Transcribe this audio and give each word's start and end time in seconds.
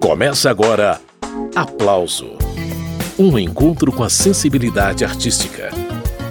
Começa 0.00 0.50
agora 0.50 1.00
Aplauso 1.54 2.36
Um 3.18 3.38
encontro 3.38 3.90
com 3.90 4.04
a 4.04 4.10
sensibilidade 4.10 5.04
artística. 5.04 5.70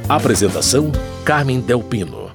Apresentação: 0.07 0.91
Carmen 1.25 1.59
Delpino. 1.59 2.29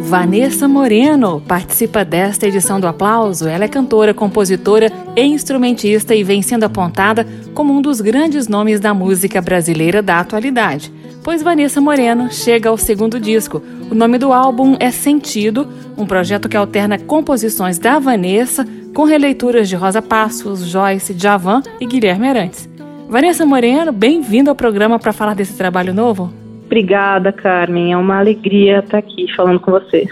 Vanessa 0.00 0.66
Moreno 0.66 1.40
participa 1.46 2.04
desta 2.04 2.46
edição 2.46 2.80
do 2.80 2.86
Aplauso. 2.86 3.46
Ela 3.46 3.64
é 3.64 3.68
cantora, 3.68 4.12
compositora 4.12 4.90
e 5.14 5.22
instrumentista 5.22 6.14
e 6.14 6.24
vem 6.24 6.42
sendo 6.42 6.64
apontada 6.64 7.26
como 7.54 7.72
um 7.72 7.80
dos 7.80 8.00
grandes 8.00 8.48
nomes 8.48 8.80
da 8.80 8.92
música 8.92 9.40
brasileira 9.40 10.02
da 10.02 10.18
atualidade. 10.18 10.92
Pois 11.28 11.42
Vanessa 11.42 11.78
Moreno 11.78 12.32
chega 12.32 12.70
ao 12.70 12.78
segundo 12.78 13.20
disco. 13.20 13.62
O 13.90 13.94
nome 13.94 14.16
do 14.16 14.32
álbum 14.32 14.78
é 14.80 14.90
Sentido, 14.90 15.68
um 15.94 16.06
projeto 16.06 16.48
que 16.48 16.56
alterna 16.56 16.98
composições 16.98 17.78
da 17.78 17.98
Vanessa 17.98 18.64
com 18.94 19.04
releituras 19.04 19.68
de 19.68 19.76
Rosa 19.76 20.00
Passos, 20.00 20.66
Joyce, 20.66 21.12
Javan 21.12 21.60
e 21.78 21.84
Guilherme 21.84 22.28
Arantes. 22.28 22.66
Vanessa 23.10 23.44
Moreno, 23.44 23.92
bem-vindo 23.92 24.48
ao 24.48 24.56
programa 24.56 24.98
para 24.98 25.12
falar 25.12 25.34
desse 25.34 25.54
trabalho 25.54 25.92
novo. 25.92 26.32
Obrigada, 26.64 27.30
Carmen. 27.30 27.92
É 27.92 27.96
uma 27.98 28.20
alegria 28.20 28.78
estar 28.78 28.96
aqui 28.96 29.30
falando 29.36 29.60
com 29.60 29.70
você. 29.70 30.06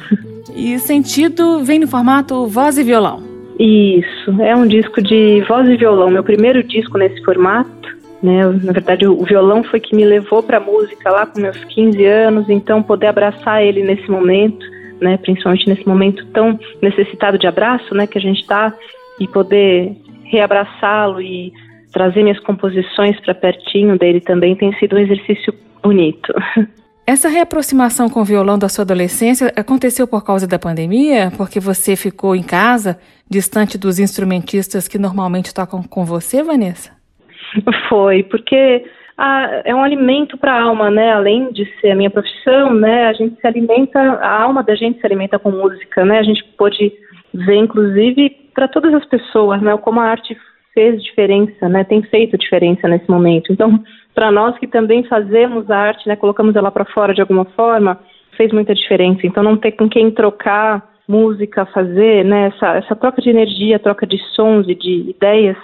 E 0.54 0.78
Sentido 0.78 1.64
vem 1.64 1.78
no 1.78 1.88
formato 1.88 2.46
voz 2.46 2.76
e 2.76 2.84
violão. 2.84 3.22
Isso, 3.58 4.42
é 4.42 4.54
um 4.54 4.66
disco 4.66 5.02
de 5.02 5.42
voz 5.48 5.66
e 5.66 5.78
violão, 5.78 6.10
meu 6.10 6.22
primeiro 6.22 6.62
disco 6.62 6.98
nesse 6.98 7.24
formato. 7.24 7.70
Né? 8.22 8.44
Na 8.62 8.72
verdade, 8.72 9.06
o 9.06 9.22
violão 9.24 9.62
foi 9.62 9.80
que 9.80 9.94
me 9.94 10.04
levou 10.04 10.42
para 10.42 10.56
a 10.56 10.60
música 10.60 11.10
lá 11.10 11.26
com 11.26 11.40
meus 11.40 11.62
15 11.64 12.04
anos, 12.04 12.48
então 12.48 12.82
poder 12.82 13.08
abraçar 13.08 13.62
ele 13.62 13.82
nesse 13.82 14.10
momento, 14.10 14.64
né? 15.00 15.16
principalmente 15.18 15.68
nesse 15.68 15.86
momento 15.86 16.24
tão 16.26 16.58
necessitado 16.80 17.38
de 17.38 17.46
abraço 17.46 17.94
né? 17.94 18.06
que 18.06 18.18
a 18.18 18.20
gente 18.20 18.40
está, 18.40 18.72
e 19.20 19.26
poder 19.26 19.96
reabraçá-lo 20.24 21.20
e 21.20 21.52
trazer 21.92 22.22
minhas 22.22 22.40
composições 22.40 23.18
para 23.20 23.34
pertinho 23.34 23.98
dele 23.98 24.20
também 24.20 24.54
tem 24.54 24.72
sido 24.78 24.96
um 24.96 24.98
exercício 24.98 25.54
bonito. 25.82 26.32
Essa 27.06 27.28
reaproximação 27.28 28.10
com 28.10 28.20
o 28.20 28.24
violão 28.24 28.58
da 28.58 28.68
sua 28.68 28.82
adolescência 28.82 29.52
aconteceu 29.54 30.08
por 30.08 30.24
causa 30.24 30.44
da 30.44 30.58
pandemia? 30.58 31.32
Porque 31.36 31.60
você 31.60 31.94
ficou 31.94 32.34
em 32.34 32.42
casa, 32.42 32.98
distante 33.30 33.78
dos 33.78 34.00
instrumentistas 34.00 34.88
que 34.88 34.98
normalmente 34.98 35.54
tocam 35.54 35.84
com 35.84 36.04
você, 36.04 36.42
Vanessa? 36.42 36.95
Foi, 37.88 38.22
porque 38.24 38.84
ah, 39.18 39.62
é 39.64 39.74
um 39.74 39.82
alimento 39.82 40.36
para 40.36 40.52
a 40.52 40.62
alma, 40.62 40.90
né? 40.90 41.12
Além 41.12 41.50
de 41.52 41.64
ser 41.80 41.92
a 41.92 41.96
minha 41.96 42.10
profissão, 42.10 42.74
né? 42.74 43.06
A 43.06 43.12
gente 43.12 43.40
se 43.40 43.46
alimenta, 43.46 43.98
a 43.98 44.42
alma 44.42 44.62
da 44.62 44.74
gente 44.74 45.00
se 45.00 45.06
alimenta 45.06 45.38
com 45.38 45.50
música, 45.50 46.04
né? 46.04 46.18
A 46.18 46.22
gente 46.22 46.44
pode 46.58 46.92
ver, 47.32 47.56
inclusive, 47.56 48.30
para 48.54 48.68
todas 48.68 48.92
as 48.92 49.04
pessoas, 49.06 49.62
né? 49.62 49.76
Como 49.78 50.00
a 50.00 50.04
arte 50.04 50.36
fez 50.74 51.02
diferença, 51.02 51.68
né? 51.68 51.84
Tem 51.84 52.02
feito 52.02 52.36
diferença 52.36 52.86
nesse 52.86 53.08
momento. 53.10 53.50
Então, 53.50 53.82
para 54.14 54.30
nós 54.30 54.58
que 54.58 54.66
também 54.66 55.02
fazemos 55.04 55.70
arte, 55.70 56.06
né, 56.06 56.16
colocamos 56.16 56.54
ela 56.54 56.70
para 56.70 56.84
fora 56.84 57.14
de 57.14 57.20
alguma 57.20 57.46
forma, 57.46 57.98
fez 58.36 58.52
muita 58.52 58.74
diferença. 58.74 59.26
Então 59.26 59.42
não 59.42 59.56
ter 59.56 59.72
com 59.72 59.88
quem 59.88 60.10
trocar 60.10 60.94
música, 61.08 61.66
fazer, 61.66 62.24
né, 62.24 62.48
essa, 62.48 62.76
essa 62.76 62.96
troca 62.96 63.22
de 63.22 63.30
energia, 63.30 63.78
troca 63.78 64.06
de 64.06 64.18
sons 64.34 64.68
e 64.68 64.74
de 64.74 65.10
ideias 65.10 65.56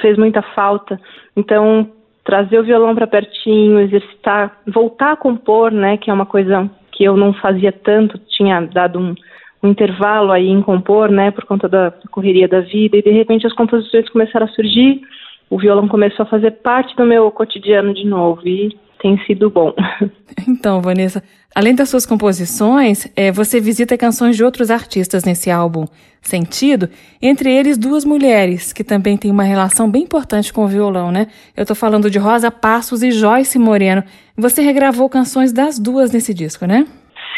fez 0.00 0.16
muita 0.16 0.42
falta. 0.42 1.00
Então 1.36 1.90
trazer 2.24 2.58
o 2.58 2.64
violão 2.64 2.94
para 2.94 3.06
pertinho, 3.06 3.80
exercitar, 3.80 4.58
voltar 4.66 5.12
a 5.12 5.16
compor, 5.16 5.70
né, 5.70 5.98
que 5.98 6.10
é 6.10 6.14
uma 6.14 6.24
coisa 6.24 6.70
que 6.90 7.04
eu 7.04 7.16
não 7.16 7.34
fazia 7.34 7.70
tanto, 7.70 8.18
tinha 8.18 8.62
dado 8.62 8.98
um, 8.98 9.14
um 9.62 9.68
intervalo 9.68 10.32
aí 10.32 10.48
em 10.48 10.62
compor, 10.62 11.10
né, 11.10 11.30
por 11.30 11.44
conta 11.44 11.68
da 11.68 11.92
correria 12.10 12.48
da 12.48 12.60
vida, 12.60 12.96
e 12.96 13.02
de 13.02 13.10
repente 13.10 13.46
as 13.46 13.52
composições 13.52 14.08
começaram 14.08 14.46
a 14.46 14.48
surgir 14.48 15.02
o 15.50 15.58
violão 15.58 15.86
começou 15.86 16.24
a 16.24 16.28
fazer 16.28 16.50
parte 16.50 16.96
do 16.96 17.04
meu 17.04 17.30
cotidiano 17.30 17.94
de 17.94 18.06
novo 18.06 18.40
e 18.46 18.76
tem 19.04 19.18
sido 19.26 19.50
bom. 19.50 19.72
Então, 20.46 20.82
Vanessa, 20.82 21.22
além 21.54 21.74
das 21.74 21.88
suas 21.88 22.04
composições, 22.04 23.06
é, 23.16 23.30
você 23.30 23.60
visita 23.60 23.96
canções 23.96 24.36
de 24.36 24.42
outros 24.42 24.68
artistas 24.68 25.24
nesse 25.24 25.48
álbum 25.48 25.86
Sentido, 26.24 26.88
entre 27.20 27.54
eles 27.54 27.76
duas 27.76 28.02
mulheres 28.02 28.72
que 28.72 28.82
também 28.82 29.14
têm 29.14 29.30
uma 29.30 29.42
relação 29.42 29.90
bem 29.90 30.04
importante 30.04 30.54
com 30.54 30.64
o 30.64 30.66
violão, 30.66 31.12
né? 31.12 31.26
Eu 31.54 31.62
estou 31.62 31.76
falando 31.76 32.10
de 32.10 32.18
Rosa 32.18 32.50
Passos 32.50 33.02
e 33.02 33.10
Joyce 33.10 33.58
Moreno. 33.58 34.02
Você 34.34 34.62
regravou 34.62 35.06
canções 35.10 35.52
das 35.52 35.78
duas 35.78 36.12
nesse 36.14 36.32
disco, 36.32 36.66
né? 36.66 36.86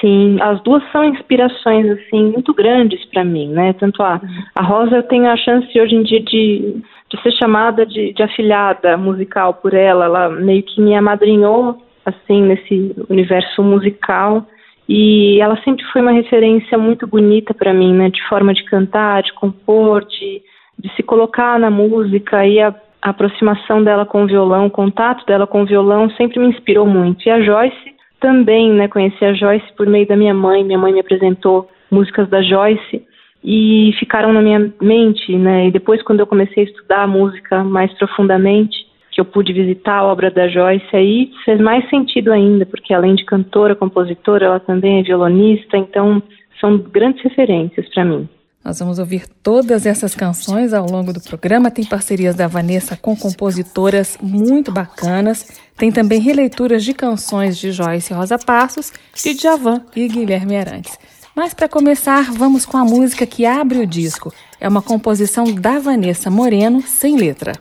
Sim, 0.00 0.40
as 0.40 0.62
duas 0.62 0.84
são 0.92 1.04
inspirações 1.04 1.90
assim 1.90 2.30
muito 2.30 2.54
grandes 2.54 3.04
para 3.06 3.24
mim, 3.24 3.48
né? 3.48 3.72
Tanto 3.72 4.00
a, 4.04 4.20
a 4.54 4.62
Rosa 4.62 4.96
eu 4.96 5.02
tenho 5.02 5.26
a 5.26 5.36
chance 5.36 5.80
hoje 5.80 5.96
em 5.96 6.04
dia 6.04 6.22
de 6.22 6.80
de 7.08 7.20
ser 7.22 7.32
chamada 7.32 7.86
de, 7.86 8.12
de 8.12 8.22
afilhada 8.22 8.96
musical 8.96 9.54
por 9.54 9.74
ela. 9.74 10.06
Ela 10.06 10.28
meio 10.28 10.62
que 10.62 10.80
me 10.80 10.94
amadrinhou, 10.94 11.80
assim, 12.04 12.42
nesse 12.42 12.94
universo 13.08 13.62
musical. 13.62 14.46
E 14.88 15.40
ela 15.40 15.56
sempre 15.62 15.84
foi 15.92 16.00
uma 16.00 16.12
referência 16.12 16.78
muito 16.78 17.06
bonita 17.06 17.52
para 17.52 17.72
mim, 17.72 17.92
né? 17.92 18.08
De 18.08 18.22
forma 18.28 18.54
de 18.54 18.64
cantar, 18.64 19.22
de 19.22 19.32
compor, 19.34 20.04
de, 20.04 20.42
de 20.78 20.94
se 20.94 21.02
colocar 21.02 21.58
na 21.58 21.70
música. 21.70 22.46
E 22.46 22.60
a, 22.60 22.74
a 23.02 23.10
aproximação 23.10 23.82
dela 23.82 24.06
com 24.06 24.24
o 24.24 24.26
violão, 24.26 24.66
o 24.66 24.70
contato 24.70 25.24
dela 25.26 25.46
com 25.46 25.62
o 25.62 25.66
violão 25.66 26.10
sempre 26.10 26.38
me 26.38 26.48
inspirou 26.48 26.86
muito. 26.86 27.26
E 27.26 27.30
a 27.30 27.40
Joyce 27.40 27.94
também, 28.20 28.72
né? 28.72 28.88
Conheci 28.88 29.24
a 29.24 29.32
Joyce 29.32 29.66
por 29.76 29.86
meio 29.86 30.06
da 30.06 30.16
minha 30.16 30.34
mãe. 30.34 30.64
Minha 30.64 30.78
mãe 30.78 30.92
me 30.92 31.00
apresentou 31.00 31.68
músicas 31.90 32.28
da 32.28 32.42
Joyce 32.42 33.04
e 33.42 33.92
ficaram 33.98 34.32
na 34.32 34.42
minha 34.42 34.72
mente, 34.80 35.36
né? 35.36 35.68
E 35.68 35.70
depois, 35.70 36.02
quando 36.02 36.20
eu 36.20 36.26
comecei 36.26 36.64
a 36.64 36.66
estudar 36.66 37.02
a 37.02 37.06
música 37.06 37.62
mais 37.62 37.92
profundamente, 37.94 38.86
que 39.12 39.20
eu 39.20 39.24
pude 39.24 39.52
visitar 39.52 39.98
a 39.98 40.04
obra 40.04 40.30
da 40.30 40.46
Joyce, 40.46 40.94
aí 40.94 41.30
fez 41.44 41.58
mais 41.60 41.88
sentido 41.88 42.32
ainda, 42.32 42.66
porque 42.66 42.92
além 42.92 43.14
de 43.14 43.24
cantora, 43.24 43.74
compositora, 43.74 44.44
ela 44.44 44.60
também 44.60 45.00
é 45.00 45.02
violonista, 45.02 45.76
então 45.76 46.22
são 46.60 46.76
grandes 46.76 47.22
referências 47.22 47.88
para 47.88 48.04
mim. 48.04 48.28
Nós 48.66 48.80
vamos 48.80 48.98
ouvir 48.98 49.28
todas 49.44 49.86
essas 49.86 50.12
canções 50.14 50.74
ao 50.74 50.86
longo 50.86 51.12
do 51.12 51.20
programa. 51.20 51.70
Tem 51.70 51.84
parcerias 51.84 52.34
da 52.34 52.48
Vanessa 52.48 52.96
com 52.96 53.14
compositoras 53.16 54.18
muito 54.20 54.72
bacanas. 54.72 55.60
Tem 55.76 55.92
também 55.92 56.20
releituras 56.20 56.82
de 56.82 56.92
canções 56.92 57.56
de 57.56 57.70
Joyce 57.70 58.12
Rosa 58.12 58.36
Passos, 58.36 58.92
de 59.14 59.34
Javan 59.34 59.82
e 59.94 60.08
Guilherme 60.08 60.56
Arantes. 60.56 60.98
Mas 61.36 61.52
para 61.52 61.68
começar, 61.68 62.32
vamos 62.32 62.64
com 62.64 62.78
a 62.78 62.84
música 62.84 63.26
que 63.26 63.44
abre 63.44 63.78
o 63.78 63.86
disco. 63.86 64.32
É 64.58 64.66
uma 64.66 64.80
composição 64.80 65.44
da 65.44 65.78
Vanessa 65.78 66.30
Moreno, 66.30 66.80
sem 66.80 67.14
letra. 67.14 67.52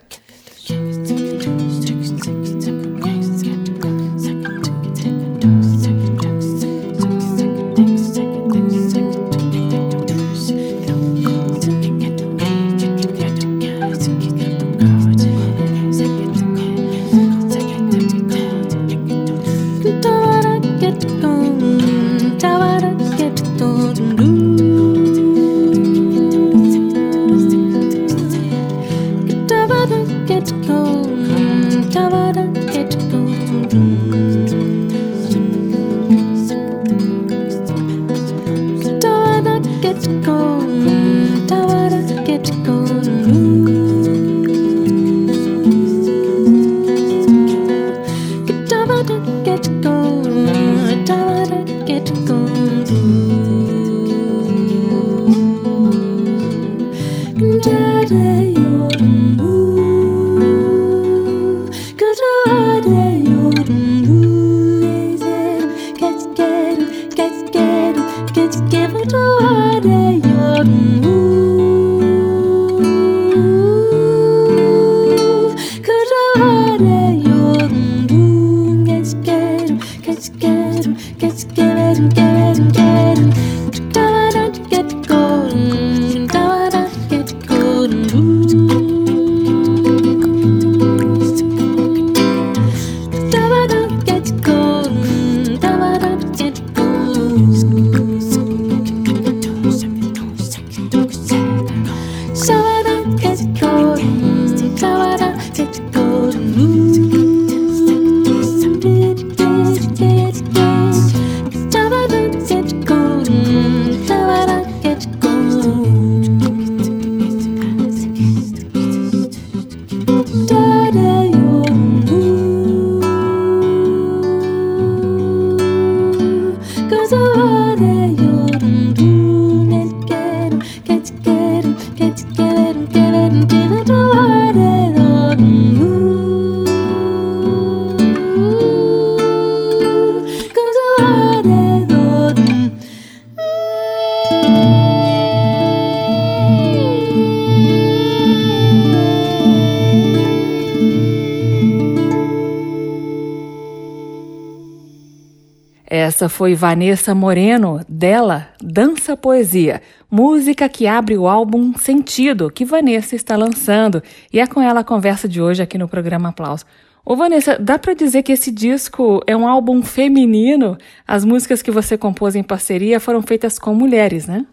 Essa 156.25 156.37
foi 156.37 156.55
Vanessa 156.55 157.13
Moreno, 157.13 157.81
dela 157.87 158.47
Dança 158.59 159.15
Poesia, 159.15 159.79
música 160.09 160.67
que 160.67 160.87
abre 160.87 161.15
o 161.15 161.27
álbum 161.27 161.73
Sentido, 161.75 162.49
que 162.49 162.65
Vanessa 162.65 163.15
está 163.15 163.37
lançando. 163.37 164.01
E 164.33 164.39
é 164.39 164.47
com 164.47 164.59
ela 164.59 164.79
a 164.79 164.83
conversa 164.83 165.29
de 165.29 165.39
hoje 165.39 165.61
aqui 165.61 165.77
no 165.77 165.87
programa 165.87 166.29
Aplauso. 166.29 166.65
Ô 167.05 167.15
Vanessa, 167.15 167.59
dá 167.59 167.77
para 167.77 167.93
dizer 167.93 168.23
que 168.23 168.31
esse 168.31 168.51
disco 168.51 169.21
é 169.27 169.37
um 169.37 169.47
álbum 169.47 169.83
feminino? 169.83 170.79
As 171.07 171.23
músicas 171.23 171.61
que 171.61 171.69
você 171.69 171.95
compôs 171.95 172.35
em 172.35 172.41
parceria 172.41 172.99
foram 172.99 173.21
feitas 173.21 173.59
com 173.59 173.75
mulheres, 173.75 174.27
né? 174.27 174.47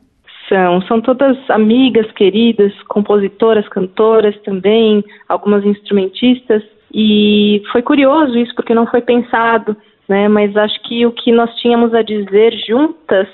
São, 0.50 0.82
são 0.82 1.00
todas 1.00 1.38
amigas, 1.48 2.12
queridas, 2.12 2.70
compositoras, 2.82 3.66
cantoras 3.68 4.36
também, 4.42 5.02
algumas 5.26 5.64
instrumentistas. 5.64 6.62
E 6.92 7.62
foi 7.72 7.80
curioso 7.80 8.36
isso, 8.36 8.54
porque 8.54 8.74
não 8.74 8.86
foi 8.86 9.00
pensado 9.00 9.74
né? 10.12 10.28
Mas 10.28 10.54
acho 10.54 10.78
que 10.82 11.06
o 11.06 11.12
que 11.12 11.32
nós 11.32 11.50
tínhamos 11.56 11.94
a 11.94 12.02
dizer 12.02 12.52
juntas 12.68 13.26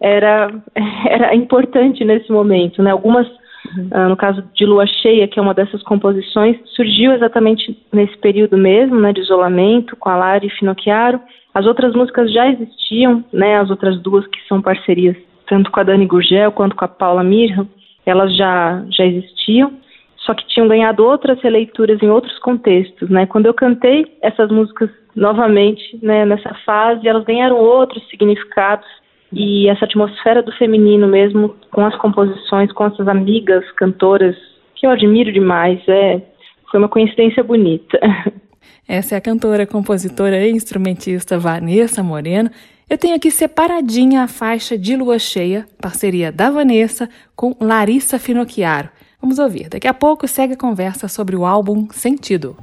era, 0.00 0.52
era 1.04 1.34
importante 1.34 2.04
nesse 2.04 2.30
momento, 2.30 2.80
né? 2.80 2.92
Algumas, 2.92 3.26
uhum. 3.26 3.88
uh, 3.92 4.08
no 4.08 4.16
caso 4.16 4.44
de 4.54 4.64
Lua 4.64 4.86
Cheia, 4.86 5.26
que 5.26 5.40
é 5.40 5.42
uma 5.42 5.52
dessas 5.52 5.82
composições, 5.82 6.56
surgiu 6.76 7.12
exatamente 7.12 7.76
nesse 7.92 8.16
período 8.18 8.56
mesmo, 8.56 9.00
né, 9.00 9.12
de 9.12 9.20
isolamento, 9.20 9.96
com 9.96 10.08
a 10.08 10.16
Lari 10.16 10.48
Finocchiaro. 10.50 11.20
As 11.52 11.66
outras 11.66 11.92
músicas 11.92 12.32
já 12.32 12.48
existiam, 12.48 13.24
né? 13.32 13.58
As 13.58 13.68
outras 13.68 14.00
duas 14.00 14.24
que 14.28 14.38
são 14.46 14.62
parcerias, 14.62 15.16
tanto 15.48 15.72
com 15.72 15.80
a 15.80 15.82
Dani 15.82 16.06
Gurgel 16.06 16.52
quanto 16.52 16.76
com 16.76 16.84
a 16.84 16.88
Paula 16.88 17.24
Mirra, 17.24 17.66
elas 18.06 18.34
já, 18.36 18.84
já 18.90 19.04
existiam 19.04 19.72
só 20.24 20.34
que 20.34 20.46
tinham 20.46 20.68
ganhado 20.68 21.04
outras 21.04 21.40
releituras 21.40 22.00
em 22.00 22.08
outros 22.08 22.38
contextos, 22.38 23.10
né? 23.10 23.26
Quando 23.26 23.46
eu 23.46 23.54
cantei 23.54 24.06
essas 24.22 24.50
músicas 24.50 24.88
novamente, 25.14 25.98
né, 26.02 26.24
nessa 26.24 26.54
fase, 26.66 27.06
elas 27.06 27.24
ganharam 27.24 27.56
outros 27.56 28.06
significados 28.08 28.86
e 29.32 29.68
essa 29.68 29.86
atmosfera 29.86 30.42
do 30.42 30.52
feminino 30.52 31.08
mesmo, 31.08 31.54
com 31.70 31.84
as 31.84 31.96
composições, 31.96 32.70
com 32.72 32.86
essas 32.86 33.08
amigas 33.08 33.64
cantoras 33.72 34.36
que 34.74 34.86
eu 34.86 34.90
admiro 34.90 35.32
demais, 35.32 35.80
é, 35.88 36.20
foi 36.70 36.80
uma 36.80 36.88
coincidência 36.88 37.42
bonita. 37.42 37.98
Essa 38.86 39.14
é 39.14 39.18
a 39.18 39.20
cantora, 39.20 39.66
compositora 39.66 40.44
e 40.44 40.50
instrumentista 40.50 41.38
Vanessa 41.38 42.02
Moreno. 42.02 42.50
Eu 42.90 42.98
tenho 42.98 43.14
aqui 43.14 43.30
separadinha 43.30 44.22
a 44.22 44.28
faixa 44.28 44.76
de 44.76 44.96
Lua 44.96 45.18
Cheia, 45.18 45.66
parceria 45.80 46.30
da 46.30 46.50
Vanessa 46.50 47.08
com 47.34 47.56
Larissa 47.60 48.18
Finocchiaro. 48.18 48.90
Vamos 49.20 49.38
ouvir. 49.38 49.68
Daqui 49.68 49.86
a 49.86 49.94
pouco 49.94 50.26
segue 50.26 50.54
a 50.54 50.58
conversa 50.58 51.08
sobre 51.08 51.36
o 51.36 51.46
álbum 51.46 51.88
Sentido. 51.90 52.56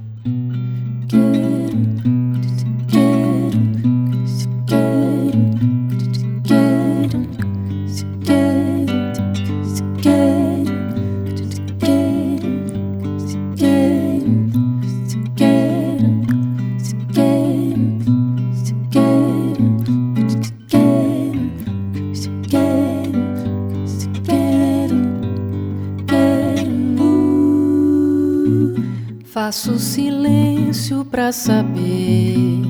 Faço 29.50 29.80
silêncio 29.80 31.04
pra 31.04 31.32
saber. 31.32 32.62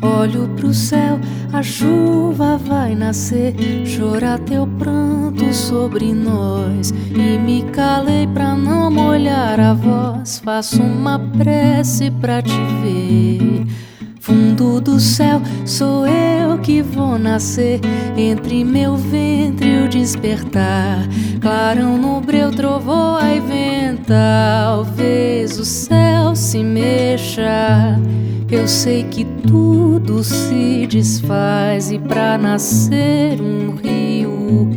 Olho 0.00 0.48
pro 0.54 0.72
céu, 0.72 1.18
a 1.52 1.60
chuva 1.60 2.56
vai 2.56 2.94
nascer. 2.94 3.52
Chora 3.84 4.38
teu 4.38 4.64
pranto 4.64 5.52
sobre 5.52 6.14
nós. 6.14 6.94
E 7.10 7.36
me 7.36 7.64
calei 7.72 8.28
pra 8.28 8.54
não 8.54 8.92
molhar 8.92 9.58
a 9.58 9.74
voz. 9.74 10.40
Faço 10.44 10.80
uma 10.80 11.18
prece 11.18 12.12
pra 12.12 12.40
te 12.40 12.60
ver. 12.80 13.66
Fundo 14.20 14.80
do 14.80 15.00
céu, 15.00 15.42
sou 15.66 16.06
eu 16.06 16.58
que 16.60 16.80
vou 16.80 17.18
nascer. 17.18 17.80
Entre 18.16 18.62
meu 18.62 18.94
ventre 18.94 19.82
o 19.82 19.88
despertar. 19.88 21.08
Clarão 21.40 21.98
no 21.98 22.20
breu, 22.20 22.52
trovoa 22.52 23.20
e 23.34 23.40
venta. 23.40 23.80
Talvez 24.06 25.58
o 25.58 25.64
céu 25.64 26.09
se 26.50 26.64
mexa. 26.64 27.96
Eu 28.50 28.66
sei 28.66 29.04
que 29.04 29.24
tudo 29.24 30.24
se 30.24 30.84
desfaz 30.88 31.92
e 31.92 31.98
pra 32.00 32.36
nascer 32.36 33.40
um 33.40 33.76
rio. 33.76 34.68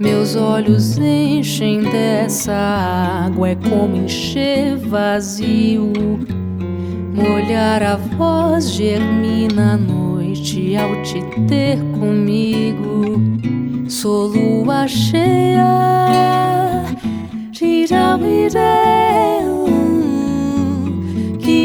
Meus 0.00 0.34
olhos 0.34 0.98
enchem 0.98 1.82
dessa 1.82 2.52
água, 2.52 3.50
é 3.50 3.54
como 3.54 3.98
encher 3.98 4.76
vazio. 4.78 5.92
Molhar 7.14 7.84
a 7.84 7.94
voz 7.94 8.72
germina 8.72 9.74
a 9.74 9.76
noite 9.76 10.74
ao 10.74 11.00
te 11.02 11.20
ter 11.46 11.78
comigo. 12.00 13.22
Sou 13.88 14.26
lua 14.26 14.88
cheia, 14.88 15.70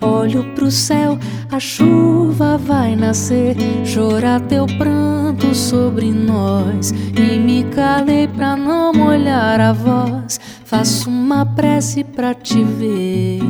Olho 0.00 0.44
pro 0.54 0.70
céu, 0.70 1.18
a 1.50 1.58
chuva 1.58 2.58
vai 2.58 2.94
nascer. 2.94 3.56
Chorar 3.84 4.40
teu 4.40 4.66
pranto 4.66 5.54
sobre 5.54 6.10
nós. 6.12 6.92
E 7.16 7.38
me 7.38 7.64
calei 7.64 8.28
pra 8.28 8.56
não 8.56 8.92
molhar 8.92 9.60
a 9.60 9.72
voz. 9.72 10.38
Faço 10.64 11.08
uma 11.08 11.46
prece 11.46 12.04
pra 12.04 12.34
te 12.34 12.62
ver. 12.62 13.40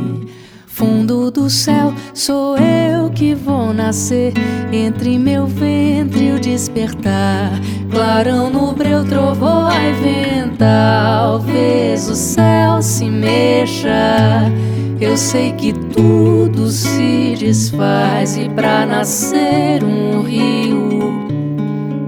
Fundo 0.67 1.31
do 1.31 1.49
céu, 1.49 1.91
sou 2.13 2.55
eu 2.57 3.09
que 3.09 3.33
vou 3.33 3.73
nascer. 3.73 4.33
Entre 4.71 5.17
meu 5.17 5.47
ventre 5.47 6.31
o 6.31 6.39
despertar. 6.39 7.51
Clarão 7.89 8.49
no 8.51 8.73
breu, 8.73 9.03
trovoa 9.03 9.73
e 9.73 9.93
venta. 9.93 10.47
Talvez 10.57 12.09
o 12.09 12.15
céu 12.15 12.81
se 12.81 13.05
mexa. 13.05 14.51
Eu 14.99 15.17
sei 15.17 15.51
que 15.53 15.73
tudo 15.97 16.69
se 16.69 17.35
desfaz 17.39 18.37
e 18.37 18.47
pra 18.49 18.85
nascer 18.85 19.83
um 19.83 20.21
rio. 20.21 21.27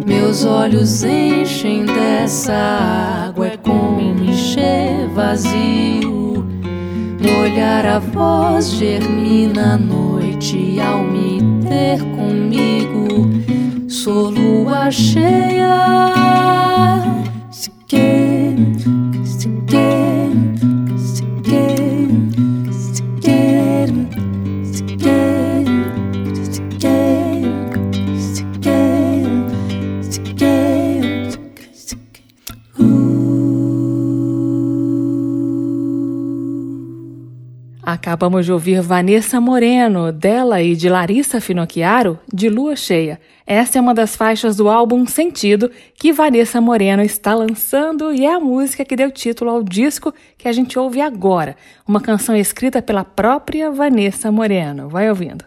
Meus 0.05 0.45
olhos 0.45 1.03
enchem 1.03 1.85
dessa 1.85 2.53
água, 2.53 3.47
é 3.47 3.57
como 3.57 3.99
encher 3.99 5.09
vazio. 5.15 6.45
Molhar 7.19 7.85
a 7.85 7.99
voz 7.99 8.73
germina 8.73 9.73
a 9.73 9.77
noite 9.77 10.79
ao 10.79 11.03
me 11.03 11.39
ter 11.67 11.99
comigo. 12.15 13.89
Sou 13.89 14.29
lua 14.29 14.91
cheia. 14.91 16.13
Se 17.49 17.71
quer, 17.87 18.55
se 19.25 19.49
quer, 19.65 20.08
Acabamos 37.91 38.45
de 38.45 38.51
ouvir 38.51 38.81
Vanessa 38.81 39.41
Moreno, 39.41 40.11
dela 40.11 40.61
e 40.61 40.75
de 40.75 40.87
Larissa 40.87 41.41
Finocchiaro, 41.41 42.19
de 42.31 42.47
Lua 42.47 42.75
Cheia. 42.75 43.19
Essa 43.47 43.79
é 43.79 43.81
uma 43.81 43.95
das 43.95 44.15
faixas 44.15 44.55
do 44.55 44.69
álbum 44.69 45.07
Sentido 45.07 45.71
que 45.95 46.13
Vanessa 46.13 46.61
Moreno 46.61 47.01
está 47.01 47.33
lançando 47.33 48.13
e 48.13 48.25
é 48.25 48.35
a 48.35 48.39
música 48.39 48.85
que 48.85 48.95
deu 48.95 49.09
título 49.09 49.49
ao 49.49 49.63
disco 49.63 50.13
que 50.37 50.47
a 50.47 50.51
gente 50.51 50.77
ouve 50.77 51.01
agora, 51.01 51.55
uma 51.87 51.99
canção 51.99 52.35
escrita 52.35 52.79
pela 52.79 53.03
própria 53.03 53.71
Vanessa 53.71 54.31
Moreno. 54.31 54.87
Vai 54.87 55.09
ouvindo. 55.09 55.43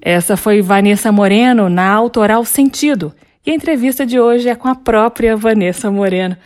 Essa 0.00 0.36
foi 0.36 0.60
Vanessa 0.60 1.12
Moreno 1.12 1.68
na 1.68 1.90
Autoral 1.90 2.44
Sentido. 2.44 3.14
E 3.46 3.50
a 3.50 3.54
entrevista 3.54 4.04
de 4.04 4.18
hoje 4.20 4.48
é 4.48 4.54
com 4.54 4.68
a 4.68 4.74
própria 4.74 5.36
Vanessa 5.36 5.90
Moreno. 5.90 6.36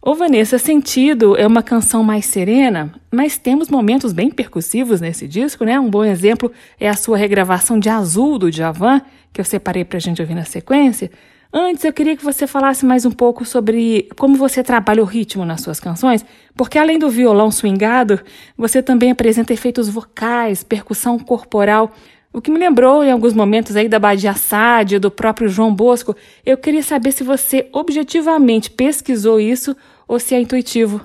Ô 0.00 0.14
Vanessa, 0.14 0.58
Sentido 0.58 1.36
é 1.36 1.46
uma 1.46 1.62
canção 1.62 2.04
mais 2.04 2.26
serena, 2.26 2.94
mas 3.10 3.36
temos 3.36 3.68
momentos 3.68 4.12
bem 4.12 4.30
percussivos 4.30 5.00
nesse 5.00 5.26
disco, 5.26 5.64
né? 5.64 5.80
Um 5.80 5.90
bom 5.90 6.04
exemplo 6.04 6.52
é 6.78 6.88
a 6.88 6.94
sua 6.94 7.16
regravação 7.16 7.78
de 7.78 7.88
Azul 7.88 8.38
do 8.38 8.50
Djavan, 8.50 9.02
que 9.32 9.40
eu 9.40 9.44
separei 9.44 9.84
pra 9.84 9.98
gente 9.98 10.22
ouvir 10.22 10.34
na 10.34 10.44
sequência. 10.44 11.10
Antes, 11.52 11.84
eu 11.84 11.92
queria 11.92 12.16
que 12.16 12.24
você 12.24 12.46
falasse 12.46 12.84
mais 12.84 13.06
um 13.06 13.10
pouco 13.10 13.44
sobre 13.44 14.08
como 14.18 14.36
você 14.36 14.62
trabalha 14.62 15.02
o 15.02 15.06
ritmo 15.06 15.44
nas 15.44 15.60
suas 15.60 15.78
canções, 15.78 16.24
porque 16.56 16.78
além 16.78 16.98
do 16.98 17.08
violão 17.08 17.50
swingado, 17.50 18.20
você 18.56 18.82
também 18.82 19.10
apresenta 19.10 19.52
efeitos 19.52 19.88
vocais, 19.88 20.64
percussão 20.64 21.18
corporal. 21.18 21.92
O 22.32 22.40
que 22.40 22.50
me 22.50 22.58
lembrou 22.58 23.02
em 23.02 23.10
alguns 23.10 23.32
momentos 23.32 23.76
aí 23.76 23.88
da 23.88 23.98
Badia 23.98 24.34
Sade, 24.34 24.98
do 24.98 25.10
próprio 25.10 25.48
João 25.48 25.74
Bosco, 25.74 26.14
eu 26.44 26.58
queria 26.58 26.82
saber 26.82 27.12
se 27.12 27.24
você 27.24 27.68
objetivamente 27.72 28.70
pesquisou 28.70 29.40
isso 29.40 29.74
ou 30.06 30.18
se 30.18 30.34
é 30.34 30.40
intuitivo. 30.40 31.00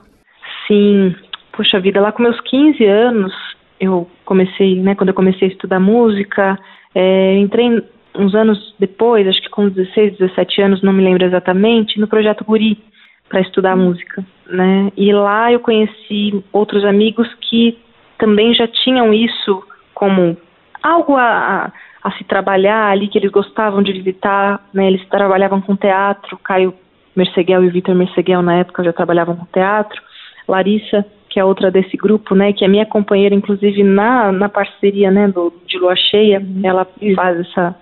Sim, 0.68 1.16
puxa 1.54 1.80
vida, 1.80 2.02
lá 2.02 2.12
com 2.12 2.24
meus 2.24 2.40
15 2.42 2.84
anos, 2.84 3.34
eu 3.80 4.08
comecei, 4.26 4.80
né, 4.82 4.96
quando 4.96 5.10
eu 5.10 5.16
comecei 5.16 5.48
a 5.48 5.52
estudar 5.52 5.80
música, 5.80 6.58
é, 6.94 7.38
entrei 7.38 7.82
uns 8.16 8.36
anos 8.36 8.76
depois, 8.80 9.28
acho 9.28 9.42
que 9.42 9.50
com 9.50 9.70
16, 9.70 10.18
17 10.18 10.62
anos, 10.62 10.82
não 10.82 10.94
me 10.94 11.04
lembro 11.04 11.26
exatamente, 11.26 12.00
no 12.00 12.08
projeto 12.08 12.44
Guri, 12.44 12.78
para 13.30 13.42
estudar 13.42 13.76
música, 13.76 14.26
né? 14.48 14.92
E 14.98 15.14
lá 15.14 15.52
eu 15.52 15.60
conheci 15.60 16.44
outros 16.52 16.84
amigos 16.84 17.28
que 17.50 17.78
também 18.18 18.54
já 18.54 18.68
tinham 18.68 19.14
isso 19.14 19.64
como 19.94 20.36
algo 20.84 21.16
a, 21.16 21.72
a, 22.04 22.12
se 22.18 22.24
trabalhar 22.26 22.92
ali, 22.92 23.08
que 23.08 23.18
eles 23.18 23.32
gostavam 23.32 23.82
de 23.82 23.94
visitar, 23.94 24.68
né? 24.74 24.88
Eles 24.88 25.08
trabalhavam 25.08 25.62
com 25.62 25.76
teatro, 25.76 26.38
Caio 26.40 26.74
Merceguel 27.16 27.64
e 27.64 27.70
Vitor 27.70 27.96
Merceguel 27.96 28.42
na 28.42 28.56
época 28.56 28.84
já 28.84 28.92
trabalhavam 28.92 29.36
com 29.36 29.46
teatro, 29.46 30.02
Larissa 30.48 31.06
que 31.32 31.40
é 31.40 31.46
outra 31.46 31.72
desse 31.72 31.96
grupo, 31.96 32.36
né, 32.36 32.52
que 32.52 32.66
é 32.66 32.68
minha 32.68 32.86
companheira, 32.86 33.34
inclusive 33.34 33.84
na, 33.84 34.34
na 34.34 34.50
parceria, 34.50 35.10
né, 35.10 35.30
do, 35.30 35.54
de 35.66 35.78
Lua 35.80 35.96
Cheia, 35.96 36.46
ela 36.62 36.86
faz 37.16 37.40
essa, 37.40 37.76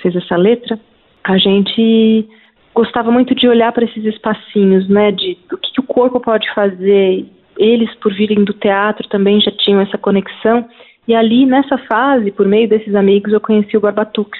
fez 0.00 0.16
essa 0.16 0.36
letra, 0.36 0.78
a 1.24 1.36
gente 1.36 2.28
gostava 2.74 3.10
muito 3.10 3.34
de 3.34 3.48
olhar 3.48 3.72
para 3.72 3.84
esses 3.84 4.04
espacinhos, 4.04 4.88
né, 4.88 5.10
de 5.10 5.36
o 5.52 5.56
que, 5.56 5.72
que 5.72 5.80
o 5.80 5.84
corpo 5.86 6.20
pode 6.20 6.52
fazer. 6.54 7.26
Eles, 7.56 7.92
por 7.96 8.14
virem 8.14 8.44
do 8.44 8.52
teatro, 8.52 9.08
também 9.08 9.40
já 9.40 9.50
tinham 9.50 9.80
essa 9.80 9.98
conexão. 9.98 10.64
E 11.06 11.14
ali, 11.14 11.44
nessa 11.44 11.76
fase, 11.78 12.30
por 12.30 12.46
meio 12.46 12.68
desses 12.68 12.94
amigos, 12.94 13.32
eu 13.32 13.40
conheci 13.40 13.76
o 13.76 13.80
Barbatux. 13.80 14.38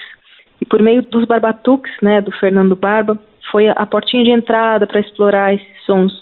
E 0.60 0.64
por 0.64 0.80
meio 0.80 1.02
dos 1.02 1.24
Barbatux, 1.24 1.90
né, 2.00 2.20
do 2.20 2.30
Fernando 2.32 2.76
Barba, 2.76 3.18
foi 3.50 3.68
a 3.68 3.86
portinha 3.86 4.22
de 4.22 4.30
entrada 4.30 4.86
para 4.86 5.00
explorar 5.00 5.54
esses 5.54 5.84
sons. 5.84 6.12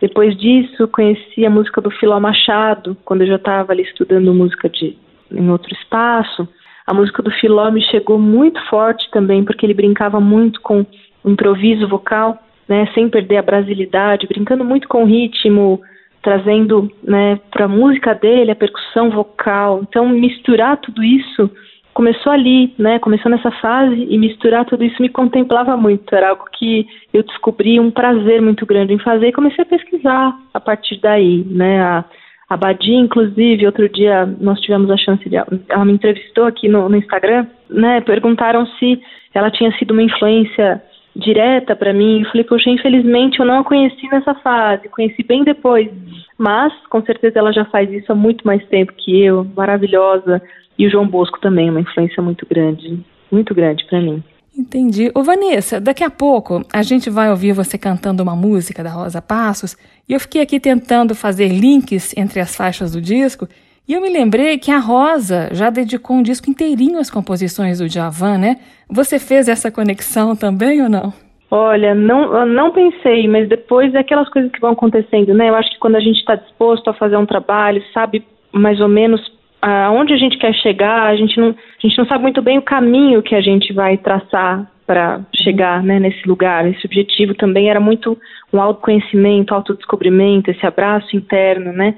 Depois 0.00 0.36
disso, 0.36 0.88
conheci 0.88 1.46
a 1.46 1.50
música 1.50 1.80
do 1.80 1.90
Filó 1.90 2.18
Machado, 2.18 2.96
quando 3.04 3.20
eu 3.20 3.28
já 3.28 3.36
estava 3.36 3.72
ali 3.72 3.82
estudando 3.82 4.34
música 4.34 4.68
de, 4.68 4.96
em 5.30 5.48
outro 5.48 5.72
espaço. 5.72 6.48
A 6.92 6.94
música 6.94 7.22
do 7.22 7.30
Filó 7.30 7.70
me 7.70 7.80
chegou 7.80 8.18
muito 8.18 8.60
forte 8.68 9.10
também, 9.10 9.42
porque 9.42 9.64
ele 9.64 9.72
brincava 9.72 10.20
muito 10.20 10.60
com 10.60 10.84
o 11.24 11.30
improviso 11.30 11.88
vocal, 11.88 12.36
né, 12.68 12.86
sem 12.92 13.08
perder 13.08 13.38
a 13.38 13.42
brasilidade, 13.42 14.26
brincando 14.26 14.62
muito 14.62 14.86
com 14.86 15.02
o 15.02 15.06
ritmo, 15.06 15.80
trazendo 16.20 16.92
né, 17.02 17.40
para 17.50 17.64
a 17.64 17.68
música 17.68 18.14
dele 18.14 18.50
a 18.50 18.54
percussão 18.54 19.08
vocal. 19.08 19.80
Então, 19.88 20.06
misturar 20.06 20.76
tudo 20.82 21.02
isso 21.02 21.50
começou 21.94 22.30
ali, 22.30 22.74
né? 22.78 22.98
Começou 22.98 23.30
nessa 23.30 23.50
fase 23.52 24.06
e 24.10 24.18
misturar 24.18 24.66
tudo 24.66 24.84
isso 24.84 25.00
me 25.00 25.08
contemplava 25.08 25.76
muito. 25.78 26.14
Era 26.14 26.30
algo 26.30 26.44
que 26.52 26.86
eu 27.12 27.22
descobri 27.22 27.80
um 27.80 27.90
prazer 27.90 28.40
muito 28.42 28.66
grande 28.66 28.92
em 28.92 28.98
fazer 28.98 29.28
e 29.28 29.32
comecei 29.32 29.62
a 29.62 29.66
pesquisar 29.66 30.38
a 30.52 30.60
partir 30.60 31.00
daí, 31.00 31.42
né? 31.48 31.82
A, 31.82 32.04
a 32.52 32.56
Badia, 32.56 32.98
inclusive, 32.98 33.64
outro 33.64 33.88
dia 33.88 34.26
nós 34.38 34.60
tivemos 34.60 34.90
a 34.90 34.96
chance 34.98 35.26
de. 35.26 35.36
Ela 35.36 35.84
me 35.86 35.92
entrevistou 35.94 36.44
aqui 36.44 36.68
no, 36.68 36.86
no 36.86 36.96
Instagram, 36.98 37.46
né? 37.70 38.02
Perguntaram 38.02 38.66
se 38.78 39.00
ela 39.32 39.50
tinha 39.50 39.72
sido 39.78 39.92
uma 39.92 40.02
influência 40.02 40.82
direta 41.16 41.74
para 41.74 41.94
mim. 41.94 42.20
Eu 42.20 42.28
falei, 42.30 42.44
poxa, 42.44 42.68
infelizmente 42.68 43.40
eu 43.40 43.46
não 43.46 43.60
a 43.60 43.64
conheci 43.64 44.06
nessa 44.12 44.34
fase, 44.34 44.90
conheci 44.90 45.22
bem 45.22 45.44
depois. 45.44 45.88
Mas, 46.36 46.74
com 46.90 47.02
certeza, 47.02 47.38
ela 47.38 47.54
já 47.54 47.64
faz 47.64 47.90
isso 47.90 48.12
há 48.12 48.14
muito 48.14 48.46
mais 48.46 48.62
tempo 48.66 48.92
que 48.98 49.24
eu, 49.24 49.46
maravilhosa. 49.56 50.42
E 50.78 50.86
o 50.86 50.90
João 50.90 51.08
Bosco 51.08 51.40
também, 51.40 51.70
uma 51.70 51.80
influência 51.80 52.22
muito 52.22 52.46
grande, 52.46 53.00
muito 53.30 53.54
grande 53.54 53.82
para 53.86 53.98
mim. 53.98 54.22
Entendi. 54.56 55.10
Ô 55.14 55.22
Vanessa, 55.22 55.80
daqui 55.80 56.04
a 56.04 56.10
pouco 56.10 56.62
a 56.72 56.82
gente 56.82 57.08
vai 57.08 57.30
ouvir 57.30 57.52
você 57.52 57.78
cantando 57.78 58.22
uma 58.22 58.36
música 58.36 58.82
da 58.82 58.90
Rosa 58.90 59.22
Passos 59.22 59.76
e 60.08 60.12
eu 60.12 60.20
fiquei 60.20 60.42
aqui 60.42 60.60
tentando 60.60 61.14
fazer 61.14 61.48
links 61.48 62.14
entre 62.16 62.38
as 62.38 62.54
faixas 62.54 62.92
do 62.92 63.00
disco 63.00 63.48
e 63.88 63.94
eu 63.94 64.00
me 64.00 64.10
lembrei 64.10 64.58
que 64.58 64.70
a 64.70 64.78
Rosa 64.78 65.48
já 65.52 65.68
dedicou 65.68 66.16
um 66.16 66.22
disco 66.22 66.48
inteirinho 66.48 66.98
às 66.98 67.10
composições 67.10 67.78
do 67.78 67.88
Djavan, 67.88 68.38
né? 68.38 68.56
Você 68.88 69.18
fez 69.18 69.48
essa 69.48 69.72
conexão 69.72 70.36
também 70.36 70.82
ou 70.82 70.88
não? 70.88 71.12
Olha, 71.50 71.94
não, 71.94 72.46
não 72.46 72.70
pensei, 72.70 73.26
mas 73.28 73.48
depois 73.48 73.92
é 73.94 73.98
aquelas 73.98 74.28
coisas 74.30 74.50
que 74.52 74.60
vão 74.60 74.70
acontecendo, 74.70 75.34
né? 75.34 75.50
Eu 75.50 75.56
acho 75.56 75.70
que 75.70 75.78
quando 75.78 75.96
a 75.96 76.00
gente 76.00 76.18
está 76.18 76.36
disposto 76.36 76.88
a 76.88 76.94
fazer 76.94 77.16
um 77.16 77.26
trabalho, 77.26 77.82
sabe 77.92 78.24
mais 78.52 78.80
ou 78.80 78.88
menos 78.88 79.20
aonde 79.62 80.12
a 80.12 80.16
gente 80.16 80.36
quer 80.38 80.52
chegar, 80.54 81.06
a 81.06 81.16
gente 81.16 81.38
não, 81.38 81.50
a 81.50 81.86
gente 81.86 81.96
não 81.96 82.06
sabe 82.06 82.22
muito 82.22 82.42
bem 82.42 82.58
o 82.58 82.62
caminho 82.62 83.22
que 83.22 83.34
a 83.34 83.40
gente 83.40 83.72
vai 83.72 83.96
traçar 83.96 84.68
para 84.84 85.20
chegar 85.34 85.82
né, 85.82 86.00
nesse 86.00 86.26
lugar. 86.26 86.66
Esse 86.66 86.84
objetivo 86.84 87.34
também 87.34 87.70
era 87.70 87.78
muito 87.78 88.18
um 88.52 88.60
autoconhecimento, 88.60 89.54
autodescobrimento, 89.54 90.50
esse 90.50 90.66
abraço 90.66 91.16
interno, 91.16 91.72
né? 91.72 91.94